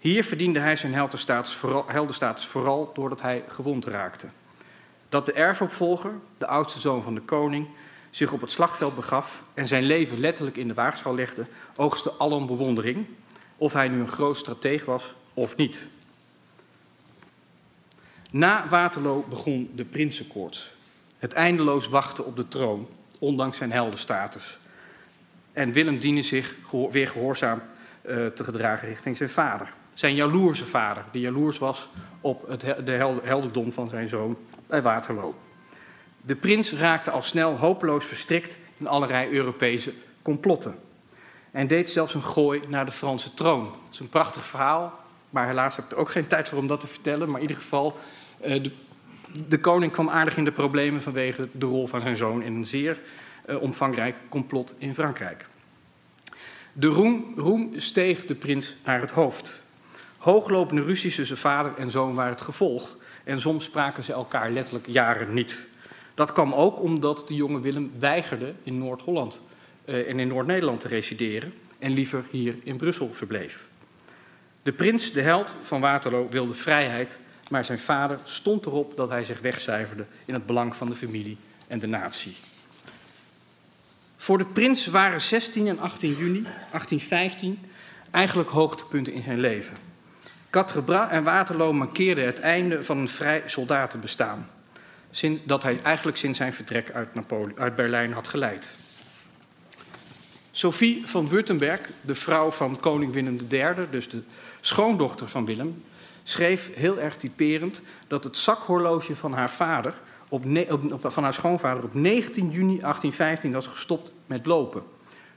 Hier 0.02 0.24
verdiende 0.24 0.60
hij 0.60 0.76
zijn 0.76 0.94
heldenstatus 0.94 1.54
vooral, 1.54 1.86
heldenstatus 1.88 2.46
vooral 2.46 2.92
doordat 2.94 3.22
hij 3.22 3.44
gewond 3.48 3.86
raakte. 3.86 4.28
Dat 5.10 5.26
de 5.26 5.34
erfopvolger, 5.34 6.12
de 6.38 6.48
oudste 6.48 6.80
zoon 6.80 7.04
van 7.04 7.14
de 7.16 7.22
koning, 7.22 7.68
zich 8.10 8.34
op 8.34 8.42
het 8.42 8.52
slagveld 8.52 8.96
begaf 8.96 9.44
en 9.54 9.68
zijn 9.68 9.84
leven 9.84 10.20
letterlijk 10.20 10.58
in 10.58 10.68
de 10.68 10.74
waagschaal 10.74 11.16
legde, 11.16 11.46
oogste 11.76 12.14
alom 12.18 12.48
bewondering, 12.48 13.06
of 13.58 13.74
hij 13.74 13.88
nu 13.88 14.00
een 14.00 14.08
groot 14.08 14.38
strateeg 14.38 14.86
was 14.86 15.16
of 15.34 15.56
niet. 15.56 15.88
Na 18.32 18.68
Waterloo 18.70 19.26
begon 19.30 19.72
de 19.76 19.86
prinsenkoorts. 19.86 20.74
Het 21.18 21.34
eindeloos 21.34 21.88
wachten 21.88 22.26
op 22.26 22.36
de 22.36 22.48
troon, 22.48 22.88
ondanks 23.20 23.58
zijn 23.58 23.72
heldenstatus. 23.72 24.58
En 25.54 25.72
Willem 25.72 26.00
diende 26.00 26.24
zich 26.24 26.56
weer 26.92 27.08
gehoorzaam 27.08 27.62
uh, 28.06 28.28
te 28.28 28.44
gedragen 28.44 28.88
richting 28.88 29.18
zijn 29.18 29.30
vader. 29.30 29.74
Zijn 29.94 30.16
jaloerse 30.16 30.66
vader, 30.66 31.04
die 31.12 31.22
jaloers 31.22 31.58
was 31.58 31.90
op 32.22 32.48
het, 32.48 32.62
de 32.86 33.20
helderdom 33.24 33.74
van 33.74 33.90
zijn 33.90 34.08
zoon 34.08 34.38
bij 34.68 34.82
Waterloo. 34.82 35.34
De 36.22 36.36
prins 36.36 36.74
raakte 36.74 37.12
al 37.12 37.22
snel 37.22 37.58
hopeloos 37.58 38.06
verstrikt 38.06 38.58
in 38.78 38.88
allerlei 38.88 39.30
Europese 39.30 39.94
complotten. 40.22 40.76
En 41.52 41.68
deed 41.68 41.90
zelfs 41.90 42.14
een 42.14 42.24
gooi 42.24 42.62
naar 42.68 42.86
de 42.86 42.92
Franse 42.92 43.34
troon. 43.34 43.64
Dat 43.64 43.92
is 43.92 44.00
een 44.00 44.10
prachtig 44.10 44.46
verhaal, 44.46 45.00
maar 45.30 45.48
helaas 45.48 45.76
heb 45.76 45.86
ik 45.86 45.92
er 45.92 45.98
ook 45.98 46.12
geen 46.12 46.28
tijd 46.28 46.50
voor 46.50 46.58
om 46.58 46.68
dat 46.68 46.80
te 46.80 46.88
vertellen. 46.88 47.28
Maar 47.28 47.42
in 47.42 47.48
ieder 47.48 47.62
geval, 47.62 47.98
uh, 48.46 48.64
de, 48.64 48.72
de, 49.48 49.60
koning 49.60 49.92
kwam 49.92 50.10
aardig 50.10 50.38
in 50.38 50.46
de 50.46 50.52
problemen 50.52 51.02
vanwege 51.02 51.48
de 51.52 51.66
rol 51.66 51.88
van 51.88 52.00
zijn 52.00 52.16
zoon 52.16 52.42
in 52.44 52.56
een 52.56 52.66
zeer 52.66 53.00
uh, 53.46 53.62
omvangrijk 53.62 54.16
complot 54.30 54.76
in 54.78 54.94
Frankrijk. 54.94 55.48
De 56.74 56.88
roem, 56.88 57.34
roem 57.36 57.72
steeg 57.76 58.26
de 58.26 58.36
prins 58.36 58.76
naar 58.84 59.02
het 59.02 59.12
hoofd. 59.12 59.60
Hooglopende 60.22 60.82
ruzies 60.82 61.16
tussen 61.16 61.38
vader 61.38 61.76
en 61.76 61.92
zoon 61.92 62.14
waren 62.14 62.32
het 62.32 62.42
gevolg. 62.42 62.98
En 63.24 63.42
soms 63.42 63.64
spraken 63.64 64.04
ze 64.04 64.14
elkaar 64.14 64.52
letterlijk 64.52 64.88
jaren 64.88 65.34
niet. 65.34 65.68
Dat 66.14 66.32
kwam 66.32 66.54
ook 66.54 66.82
omdat 66.82 67.28
de 67.28 67.36
jonge 67.36 67.60
Willem 67.60 67.92
weigerde 68.00 68.54
in 68.64 68.78
Noord-Holland 68.78 69.42
uh, 69.86 70.10
en 70.10 70.20
in 70.20 70.28
Noord-Nederland 70.28 70.80
te 70.80 70.88
resideren 70.88 71.54
en 71.80 71.92
liever 71.92 72.24
hier 72.30 72.56
in 72.64 72.78
Brussel 72.78 73.14
verbleef. 73.14 73.68
De 74.64 74.74
prins, 74.74 75.12
de 75.12 75.22
held 75.22 75.56
van 75.62 75.82
Waterloo, 75.82 76.28
wilde 76.30 76.54
vrijheid, 76.54 77.20
maar 77.50 77.66
zijn 77.66 77.80
vader 77.80 78.20
stond 78.24 78.66
erop 78.66 78.96
dat 78.98 79.10
hij 79.10 79.24
zich 79.24 79.40
wegcijferde 79.40 80.06
in 80.26 80.34
het 80.34 80.46
belang 80.46 80.76
van 80.76 80.90
de 80.90 80.96
familie 80.96 81.38
en 81.68 81.80
de 81.80 81.88
natie. 81.88 82.36
Voor 84.18 84.38
de 84.38 84.46
prins 84.46 84.88
waren 84.88 85.22
16 85.22 85.68
en 85.68 85.80
18 85.80 86.10
juni 86.10 86.42
1815 86.42 87.60
eigenlijk 88.12 88.50
hoogtepunten 88.50 89.14
in 89.14 89.24
zijn 89.24 89.40
leven. 89.40 89.91
Quatre 90.52 91.08
en 91.10 91.24
Waterloo 91.24 91.74
markeerden 91.74 92.26
het 92.26 92.40
einde 92.40 92.84
van 92.84 92.98
een 92.98 93.08
vrij 93.08 93.44
soldatenbestaan, 93.46 94.50
dat 95.44 95.64
hij 95.64 95.80
eigenlijk 95.84 96.18
sinds 96.18 96.38
zijn 96.38 96.54
vertrek 96.54 96.92
uit, 96.92 97.08
uit 97.56 97.76
Berlijn 97.76 98.14
had 98.14 98.28
geleid. 98.28 98.72
Sophie 100.52 101.08
van 101.08 101.28
Württemberg, 101.28 101.80
de 102.02 102.16
vrouw 102.16 102.52
van 102.52 102.80
koning 102.80 103.14
Willem 103.14 103.38
III, 103.50 103.74
dus 103.90 104.10
de 104.10 104.22
schoondochter 104.62 105.30
van 105.30 105.46
Willem, 105.46 105.84
schreef 106.24 106.76
heel 106.76 107.00
erg 107.00 107.16
typerend 107.16 107.82
dat 108.08 108.24
het 108.24 108.38
zakhorloge 108.38 109.16
van 109.16 109.34
haar 109.34 109.50
vader, 109.50 109.94
op, 110.30 110.46
op, 110.92 111.12
van 111.12 111.24
haar 111.24 111.34
schoonvader, 111.34 111.84
op 111.84 111.94
19 111.94 112.44
juni 112.44 112.80
1815 112.80 113.52
was 113.52 113.68
gestopt 113.68 114.14
met 114.26 114.46
lopen. 114.46 114.84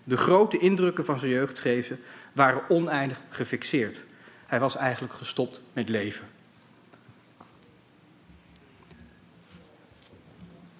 De 0.04 0.16
grote 0.16 0.58
indrukken 0.58 1.04
van 1.04 1.18
zijn 1.18 1.30
jeugd, 1.30 1.90
waren 2.32 2.62
oneindig 2.68 3.22
gefixeerd. 3.28 4.04
Hij 4.54 4.62
was 4.62 4.76
eigenlijk 4.76 5.14
gestopt 5.14 5.62
met 5.72 5.88
leven. 5.88 6.26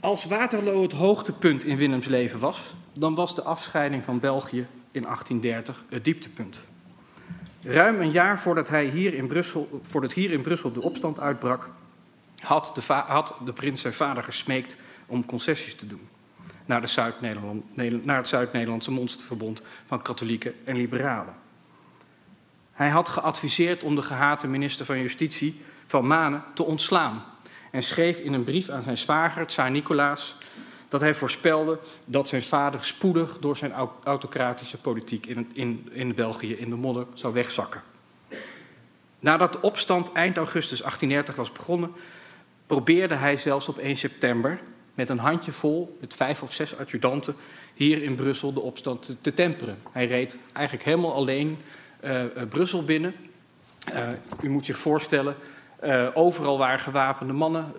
Als 0.00 0.24
Waterloo 0.24 0.82
het 0.82 0.92
hoogtepunt 0.92 1.64
in 1.64 1.76
Willems 1.76 2.06
leven 2.06 2.38
was, 2.38 2.74
dan 2.92 3.14
was 3.14 3.34
de 3.34 3.42
afscheiding 3.42 4.04
van 4.04 4.20
België 4.20 4.66
in 4.90 5.02
1830 5.02 5.84
het 5.88 6.04
dieptepunt. 6.04 6.62
Ruim 7.62 8.00
een 8.00 8.10
jaar 8.10 8.38
voordat, 8.38 8.68
hij 8.68 8.86
hier 8.86 9.14
in 9.14 9.26
Brussel, 9.26 9.80
voordat 9.82 10.12
hier 10.12 10.30
in 10.30 10.42
Brussel 10.42 10.72
de 10.72 10.82
opstand 10.82 11.20
uitbrak, 11.20 11.68
had 12.38 12.72
de, 12.74 12.92
had 12.92 13.34
de 13.44 13.52
prins 13.52 13.80
zijn 13.80 13.94
vader 13.94 14.22
gesmeekt 14.22 14.76
om 15.06 15.26
concessies 15.26 15.74
te 15.74 15.86
doen 15.86 16.08
naar, 16.64 16.80
de 16.80 16.86
Zuid 16.86 17.20
naar 18.04 18.16
het 18.16 18.28
Zuid-Nederlandse 18.28 18.90
monsterverbond 18.90 19.62
van 19.86 20.02
katholieken 20.02 20.54
en 20.64 20.76
liberalen. 20.76 21.42
Hij 22.74 22.88
had 22.88 23.08
geadviseerd 23.08 23.82
om 23.82 23.94
de 23.94 24.02
gehate 24.02 24.46
minister 24.46 24.86
van 24.86 25.00
Justitie 25.00 25.62
van 25.86 26.06
Manen 26.06 26.44
te 26.54 26.62
ontslaan 26.62 27.24
en 27.70 27.82
schreef 27.82 28.18
in 28.18 28.32
een 28.32 28.44
brief 28.44 28.68
aan 28.68 28.82
zijn 28.82 28.98
zwager, 28.98 29.46
Tsaar 29.46 29.70
Nicolaas, 29.70 30.36
dat 30.88 31.00
hij 31.00 31.14
voorspelde 31.14 31.78
dat 32.04 32.28
zijn 32.28 32.42
vader 32.42 32.84
spoedig 32.84 33.38
door 33.38 33.56
zijn 33.56 33.72
autocratische 34.04 34.78
politiek 34.78 35.26
in, 35.26 35.50
in, 35.52 35.88
in 35.92 36.14
België 36.14 36.54
in 36.54 36.70
de 36.70 36.76
modder 36.76 37.06
zou 37.14 37.34
wegzakken. 37.34 37.82
Nadat 39.20 39.52
de 39.52 39.60
opstand 39.60 40.12
eind 40.12 40.36
augustus 40.36 40.78
1830 40.78 41.36
was 41.36 41.52
begonnen, 41.52 41.92
probeerde 42.66 43.14
hij 43.14 43.36
zelfs 43.36 43.68
op 43.68 43.78
1 43.78 43.96
september 43.96 44.60
met 44.94 45.08
een 45.08 45.18
handjevol, 45.18 45.96
met 46.00 46.14
vijf 46.14 46.42
of 46.42 46.52
zes 46.52 46.78
adjudanten, 46.78 47.36
hier 47.74 48.02
in 48.02 48.14
Brussel 48.14 48.52
de 48.52 48.60
opstand 48.60 49.02
te, 49.02 49.20
te 49.20 49.34
temperen. 49.34 49.78
Hij 49.90 50.06
reed 50.06 50.38
eigenlijk 50.52 50.86
helemaal 50.86 51.14
alleen 51.14 51.58
Brussel 52.48 52.84
binnen. 52.84 53.14
Uh, 53.92 54.08
u 54.42 54.48
moet 54.48 54.64
zich 54.64 54.78
voorstellen, 54.78 55.36
uh, 55.84 56.08
overal 56.14 56.58
waren 56.58 56.78
gewapende 56.78 57.32
mannen. 57.32 57.72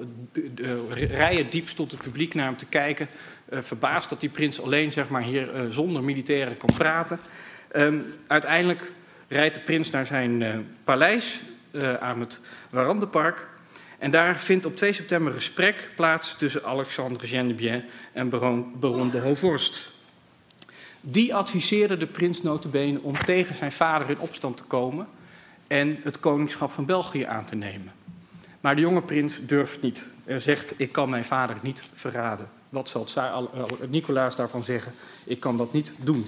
rijen 0.93 1.49
diep 1.49 1.69
stond 1.69 1.91
het 1.91 2.01
publiek 2.01 2.33
naar 2.33 2.45
hem 2.45 2.57
te 2.57 2.65
kijken. 2.65 3.07
Uh, 3.49 3.59
verbaasd 3.61 4.09
dat 4.09 4.19
die 4.19 4.29
prins 4.29 4.61
alleen 4.61 4.91
zeg 4.91 5.09
maar, 5.09 5.21
hier 5.21 5.55
uh, 5.55 5.69
zonder 5.69 6.03
militairen 6.03 6.57
kon 6.57 6.75
praten. 6.77 7.19
Um, 7.75 8.05
uiteindelijk 8.27 8.91
rijdt 9.27 9.55
de 9.55 9.61
prins 9.61 9.89
naar 9.89 10.05
zijn 10.05 10.65
paleis 10.83 11.41
aan 11.99 12.19
het 12.19 12.39
Warandenpark. 12.69 13.47
En 13.99 14.11
daar 14.11 14.39
vindt 14.39 14.65
op 14.65 14.77
2 14.77 14.93
september 14.93 15.33
gesprek 15.33 15.89
plaats 15.95 16.35
tussen 16.37 16.63
Alexandre 16.63 17.27
Geneviève 17.27 17.83
en 18.13 18.29
baron, 18.29 19.09
de 19.11 19.19
Hauvorst. 19.19 19.91
Die 21.07 21.35
adviseerde 21.35 21.97
de 21.97 22.07
prins 22.07 22.41
notabene 22.41 22.99
om 23.01 23.17
tegen 23.17 23.55
zijn 23.55 23.71
vader 23.71 24.09
in 24.09 24.19
opstand 24.19 24.57
te 24.57 24.63
komen 24.63 25.07
en 25.67 25.99
het 26.03 26.19
koningschap 26.19 26.71
van 26.71 26.85
België 26.85 27.23
aan 27.23 27.45
te 27.45 27.55
nemen. 27.55 27.91
Maar 28.61 28.75
de 28.75 28.81
jonge 28.81 29.01
prins 29.01 29.45
durft 29.45 29.81
niet. 29.81 30.05
Hij 30.23 30.39
zegt, 30.39 30.73
ik 30.77 30.91
kan 30.91 31.09
mijn 31.09 31.25
vader 31.25 31.57
niet 31.61 31.83
verraden. 31.93 32.49
Wat 32.69 32.89
zal 32.89 33.07
Nicolaas 33.89 34.35
daarvan 34.35 34.63
zeggen? 34.63 34.93
Ik 35.25 35.39
kan 35.39 35.57
dat 35.57 35.73
niet 35.73 35.93
doen. 35.97 36.25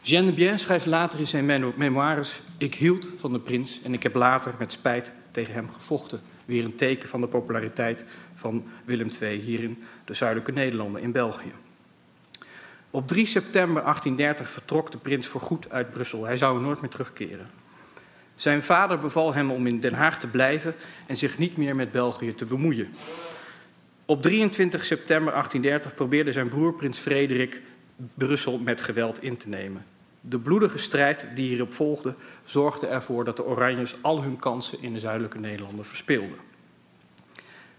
Jeanne 0.00 0.30
de 0.30 0.36
Bien 0.36 0.58
schrijft 0.58 0.86
later 0.86 1.18
in 1.18 1.26
zijn 1.26 1.74
memoires: 1.76 2.40
Ik 2.58 2.74
hield 2.74 3.10
van 3.16 3.32
de 3.32 3.40
prins 3.40 3.82
en 3.82 3.92
ik 3.92 4.02
heb 4.02 4.14
later 4.14 4.54
met 4.58 4.72
spijt 4.72 5.12
tegen 5.30 5.54
hem 5.54 5.70
gevochten. 5.70 6.20
Weer 6.46 6.64
een 6.64 6.74
teken 6.74 7.08
van 7.08 7.20
de 7.20 7.26
populariteit 7.26 8.04
van 8.34 8.64
Willem 8.84 9.08
II 9.20 9.40
hier 9.40 9.62
in 9.62 9.82
de 10.04 10.14
zuidelijke 10.14 10.52
Nederlanden, 10.52 11.02
in 11.02 11.12
België. 11.12 11.52
Op 12.90 13.08
3 13.08 13.26
september 13.26 13.82
1830 13.82 14.50
vertrok 14.50 14.90
de 14.90 14.98
prins 14.98 15.26
voorgoed 15.26 15.70
uit 15.70 15.90
Brussel. 15.90 16.24
Hij 16.24 16.36
zou 16.36 16.60
nooit 16.60 16.80
meer 16.80 16.90
terugkeren. 16.90 17.50
Zijn 18.36 18.62
vader 18.62 18.98
beval 18.98 19.34
hem 19.34 19.50
om 19.50 19.66
in 19.66 19.80
Den 19.80 19.94
Haag 19.94 20.20
te 20.20 20.26
blijven 20.26 20.74
en 21.06 21.16
zich 21.16 21.38
niet 21.38 21.56
meer 21.56 21.76
met 21.76 21.90
België 21.90 22.34
te 22.34 22.44
bemoeien. 22.44 22.88
Op 24.04 24.22
23 24.22 24.84
september 24.84 25.32
1830 25.32 25.94
probeerde 25.94 26.32
zijn 26.32 26.48
broer 26.48 26.74
prins 26.74 26.98
Frederik 26.98 27.62
Brussel 28.14 28.58
met 28.58 28.80
geweld 28.80 29.22
in 29.22 29.36
te 29.36 29.48
nemen. 29.48 29.84
De 30.28 30.38
bloedige 30.38 30.78
strijd 30.78 31.26
die 31.34 31.48
hierop 31.48 31.74
volgde 31.74 32.14
zorgde 32.44 32.86
ervoor 32.86 33.24
dat 33.24 33.36
de 33.36 33.44
Oranjes 33.44 33.94
al 34.00 34.22
hun 34.22 34.36
kansen 34.36 34.82
in 34.82 34.92
de 34.92 35.00
zuidelijke 35.00 35.38
Nederlanden 35.38 35.84
verspeelden. 35.84 36.38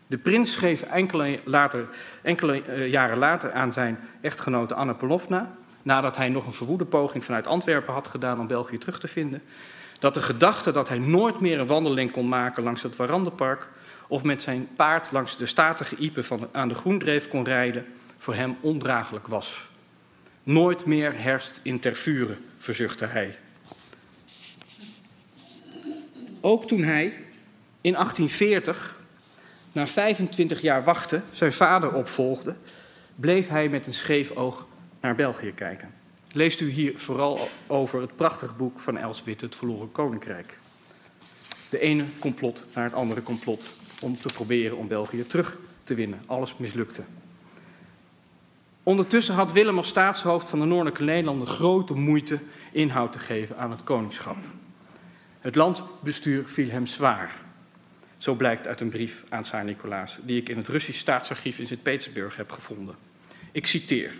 De 0.07 0.17
prins 0.17 0.51
schreef 0.51 0.81
enkele, 0.81 1.39
later, 1.43 1.87
enkele 2.21 2.63
uh, 2.67 2.87
jaren 2.87 3.17
later 3.17 3.51
aan 3.51 3.73
zijn 3.73 3.99
echtgenote 4.21 4.73
Anne 4.73 4.93
Polovna, 4.93 5.53
nadat 5.83 6.17
hij 6.17 6.29
nog 6.29 6.45
een 6.45 6.53
verwoede 6.53 6.85
poging 6.85 7.25
vanuit 7.25 7.47
Antwerpen 7.47 7.93
had 7.93 8.07
gedaan 8.07 8.39
om 8.39 8.47
België 8.47 8.77
terug 8.77 8.99
te 8.99 9.07
vinden, 9.07 9.41
dat 9.99 10.13
de 10.13 10.21
gedachte 10.21 10.71
dat 10.71 10.87
hij 10.87 10.99
nooit 10.99 11.39
meer 11.39 11.59
een 11.59 11.67
wandeling 11.67 12.11
kon 12.11 12.27
maken 12.27 12.63
langs 12.63 12.83
het 12.83 12.95
Warandenpark 12.95 13.67
of 14.07 14.23
met 14.23 14.41
zijn 14.41 14.69
paard 14.75 15.11
langs 15.11 15.37
de 15.37 15.45
statige 15.45 15.95
iepen 15.95 16.25
van 16.25 16.47
aan 16.51 16.67
de 16.67 16.75
Groendreef 16.75 17.27
kon 17.27 17.43
rijden, 17.43 17.85
voor 18.17 18.33
hem 18.33 18.57
ondraaglijk 18.61 19.27
was. 19.27 19.67
Nooit 20.47 20.85
meer 20.85 21.21
herst 21.21 21.59
in 21.63 21.79
Tervuren, 21.79 22.37
verzuchtte 22.57 23.05
hij. 23.05 23.37
Ook 26.41 26.67
toen 26.67 26.83
hij 26.83 27.05
in 27.81 27.93
1840 27.93 28.95
na 29.71 29.87
25 29.87 30.61
jaar 30.61 30.83
wachten 30.83 31.23
zijn 31.31 31.53
vader 31.53 31.93
opvolgde, 31.93 32.55
bleef 33.15 33.47
hij 33.47 33.69
met 33.69 33.87
een 33.87 33.93
scheef 33.93 34.31
oog 34.31 34.67
naar 35.01 35.15
België 35.15 35.53
kijken. 35.53 35.93
Leest 36.31 36.59
u 36.59 36.69
hier 36.69 36.99
vooral 36.99 37.49
over 37.67 38.01
het 38.01 38.15
prachtige 38.15 38.53
boek 38.53 38.79
van 38.79 38.97
Elswit, 38.97 39.41
Het 39.41 39.55
Verloren 39.55 39.91
Koninkrijk. 39.91 40.59
De 41.69 41.79
ene 41.79 42.03
complot 42.19 42.65
naar 42.73 42.83
het 42.83 42.93
andere 42.93 43.23
complot 43.23 43.69
om 44.01 44.15
te 44.15 44.33
proberen 44.33 44.77
om 44.77 44.87
België 44.87 45.27
terug 45.27 45.57
te 45.83 45.93
winnen. 45.93 46.19
Alles 46.25 46.57
mislukte. 46.57 47.03
Ondertussen 48.87 49.35
had 49.35 49.51
Willem 49.51 49.77
als 49.77 49.87
staatshoofd 49.87 50.49
van 50.49 50.59
de 50.59 50.65
Noordelijke 50.65 51.03
Nederlanden 51.03 51.47
grote 51.47 51.93
moeite 51.93 52.39
inhoud 52.71 53.11
te 53.11 53.19
geven 53.19 53.57
aan 53.57 53.71
het 53.71 53.83
koningschap. 53.83 54.37
Het 55.39 55.55
landbestuur 55.55 56.43
viel 56.45 56.69
hem 56.69 56.85
zwaar. 56.85 57.35
Zo 58.17 58.33
blijkt 58.33 58.67
uit 58.67 58.81
een 58.81 58.89
brief 58.89 59.23
aan 59.29 59.41
Tsaar 59.41 59.63
Nicolaas, 59.63 60.19
die 60.21 60.41
ik 60.41 60.49
in 60.49 60.57
het 60.57 60.67
Russisch 60.67 60.99
staatsarchief 60.99 61.59
in 61.59 61.67
Sint-Petersburg 61.67 62.35
heb 62.35 62.51
gevonden. 62.51 62.95
Ik 63.51 63.67
citeer. 63.67 64.13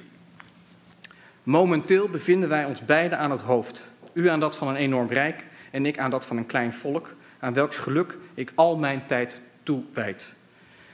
Momenteel 1.43 2.10
bevinden 2.10 2.49
wij 2.49 2.65
ons 2.65 2.86
beiden 2.86 3.17
aan 3.17 3.32
het 3.32 3.41
hoofd. 3.41 3.89
U 4.13 4.30
aan 4.30 4.39
dat 4.39 4.58
van 4.58 4.67
een 4.67 4.75
enorm 4.75 5.08
rijk 5.08 5.45
en 5.71 5.86
ik 5.86 5.99
aan 5.99 6.12
dat 6.12 6.25
van 6.25 6.38
een 6.38 6.45
klein 6.45 6.73
volk, 6.73 7.15
aan 7.39 7.53
welks 7.53 7.77
geluk 7.77 8.17
ik 8.34 8.51
al 8.56 8.77
mijn 8.77 9.06
tijd 9.06 9.39
toewijd. 9.63 10.34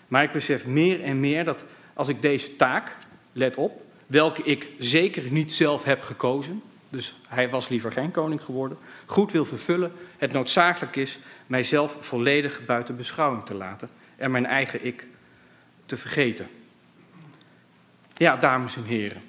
Maar 0.07 0.23
ik 0.23 0.31
besef 0.31 0.65
meer 0.65 1.03
en 1.03 1.19
meer 1.19 1.45
dat 1.45 1.65
als 1.93 2.07
ik 2.07 2.21
deze 2.21 2.55
taak, 2.55 2.95
let 3.34 3.58
op, 3.58 3.82
welke 4.08 4.43
ik 4.43 4.69
zeker 4.80 5.32
niet 5.32 5.54
zelf 5.54 5.84
heb 5.84 6.02
gekozen, 6.02 6.62
dus 6.89 7.15
hij 7.28 7.50
was 7.50 7.69
liever 7.69 7.91
geen 7.91 8.12
koning 8.12 8.41
geworden, 8.41 8.78
goed 9.06 9.32
wil 9.32 9.46
vervullen, 9.46 9.91
het 10.17 10.32
noodzakelijk 10.32 10.96
is 10.96 11.19
mijzelf 11.48 11.98
volledig 12.00 12.65
buiten 12.65 12.96
beschouwing 12.96 13.46
te 13.46 13.54
laten 13.54 13.89
en 14.15 14.32
mijn 14.32 14.46
eigen 14.46 14.86
ik 14.86 15.08
te 15.86 15.98
vergeten. 15.98 16.48
Ja, 18.13 18.36
dames 18.36 18.76
en 18.76 18.84
heren, 18.84 19.22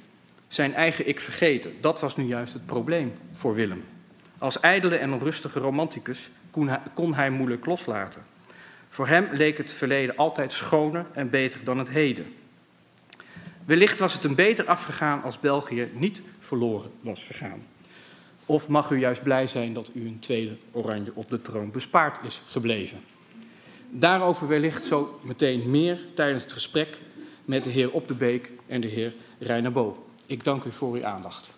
zijn 0.48 0.74
eigen 0.74 1.08
ik 1.08 1.20
vergeten, 1.20 1.72
dat 1.80 2.00
was 2.00 2.16
nu 2.16 2.24
juist 2.24 2.52
het 2.52 2.66
probleem 2.66 3.12
voor 3.32 3.54
Willem. 3.54 3.84
Als 4.38 4.60
ijdele 4.60 4.96
en 4.96 5.12
onrustige 5.12 5.58
romanticus 5.58 6.30
kon 6.50 6.70
kon 6.94 7.14
hij 7.14 7.30
moeilijk 7.30 7.66
loslaten. 7.66 8.22
Voor 8.88 9.08
hem 9.08 9.28
leek 9.32 9.58
het 9.58 9.72
verleden 9.72 10.16
altijd 10.16 10.52
schoner 10.52 11.06
en 11.12 11.30
beter 11.30 11.64
dan 11.64 11.78
het 11.78 11.88
heden. 11.88 12.34
Wellicht 13.64 13.98
was 13.98 14.12
het 14.12 14.22
hem 14.22 14.34
beter 14.34 14.66
afgegaan 14.66 15.22
als 15.22 15.38
België 15.38 15.90
niet 15.92 16.22
verloren 16.40 16.90
was 17.00 17.24
gegaan. 17.24 17.66
Of 18.46 18.68
mag 18.68 18.90
u 18.90 18.98
juist 18.98 19.22
blij 19.22 19.46
zijn 19.46 19.72
dat 19.72 19.90
u 19.94 20.06
een 20.06 20.18
tweede 20.18 20.56
oranje 20.72 21.10
op 21.14 21.30
de 21.30 21.42
troon 21.42 21.70
bespaard 21.70 22.24
is 22.24 22.42
gebleven? 22.46 23.00
Daarover 23.90 24.48
wellicht 24.48 24.84
zo 24.84 25.20
meteen 25.22 25.70
meer 25.70 25.98
tijdens 26.14 26.42
het 26.42 26.52
gesprek 26.52 27.00
met 27.44 27.64
de 27.64 27.70
heer 27.70 27.90
Op 27.90 28.08
de 28.08 28.14
Beek 28.14 28.52
en 28.66 28.80
de 28.80 28.88
heer 28.88 29.12
Reiner 29.38 29.72
Bo. 29.72 30.06
Ik 30.26 30.44
dank 30.44 30.64
u 30.64 30.72
voor 30.72 30.94
uw 30.94 31.04
aandacht. 31.04 31.56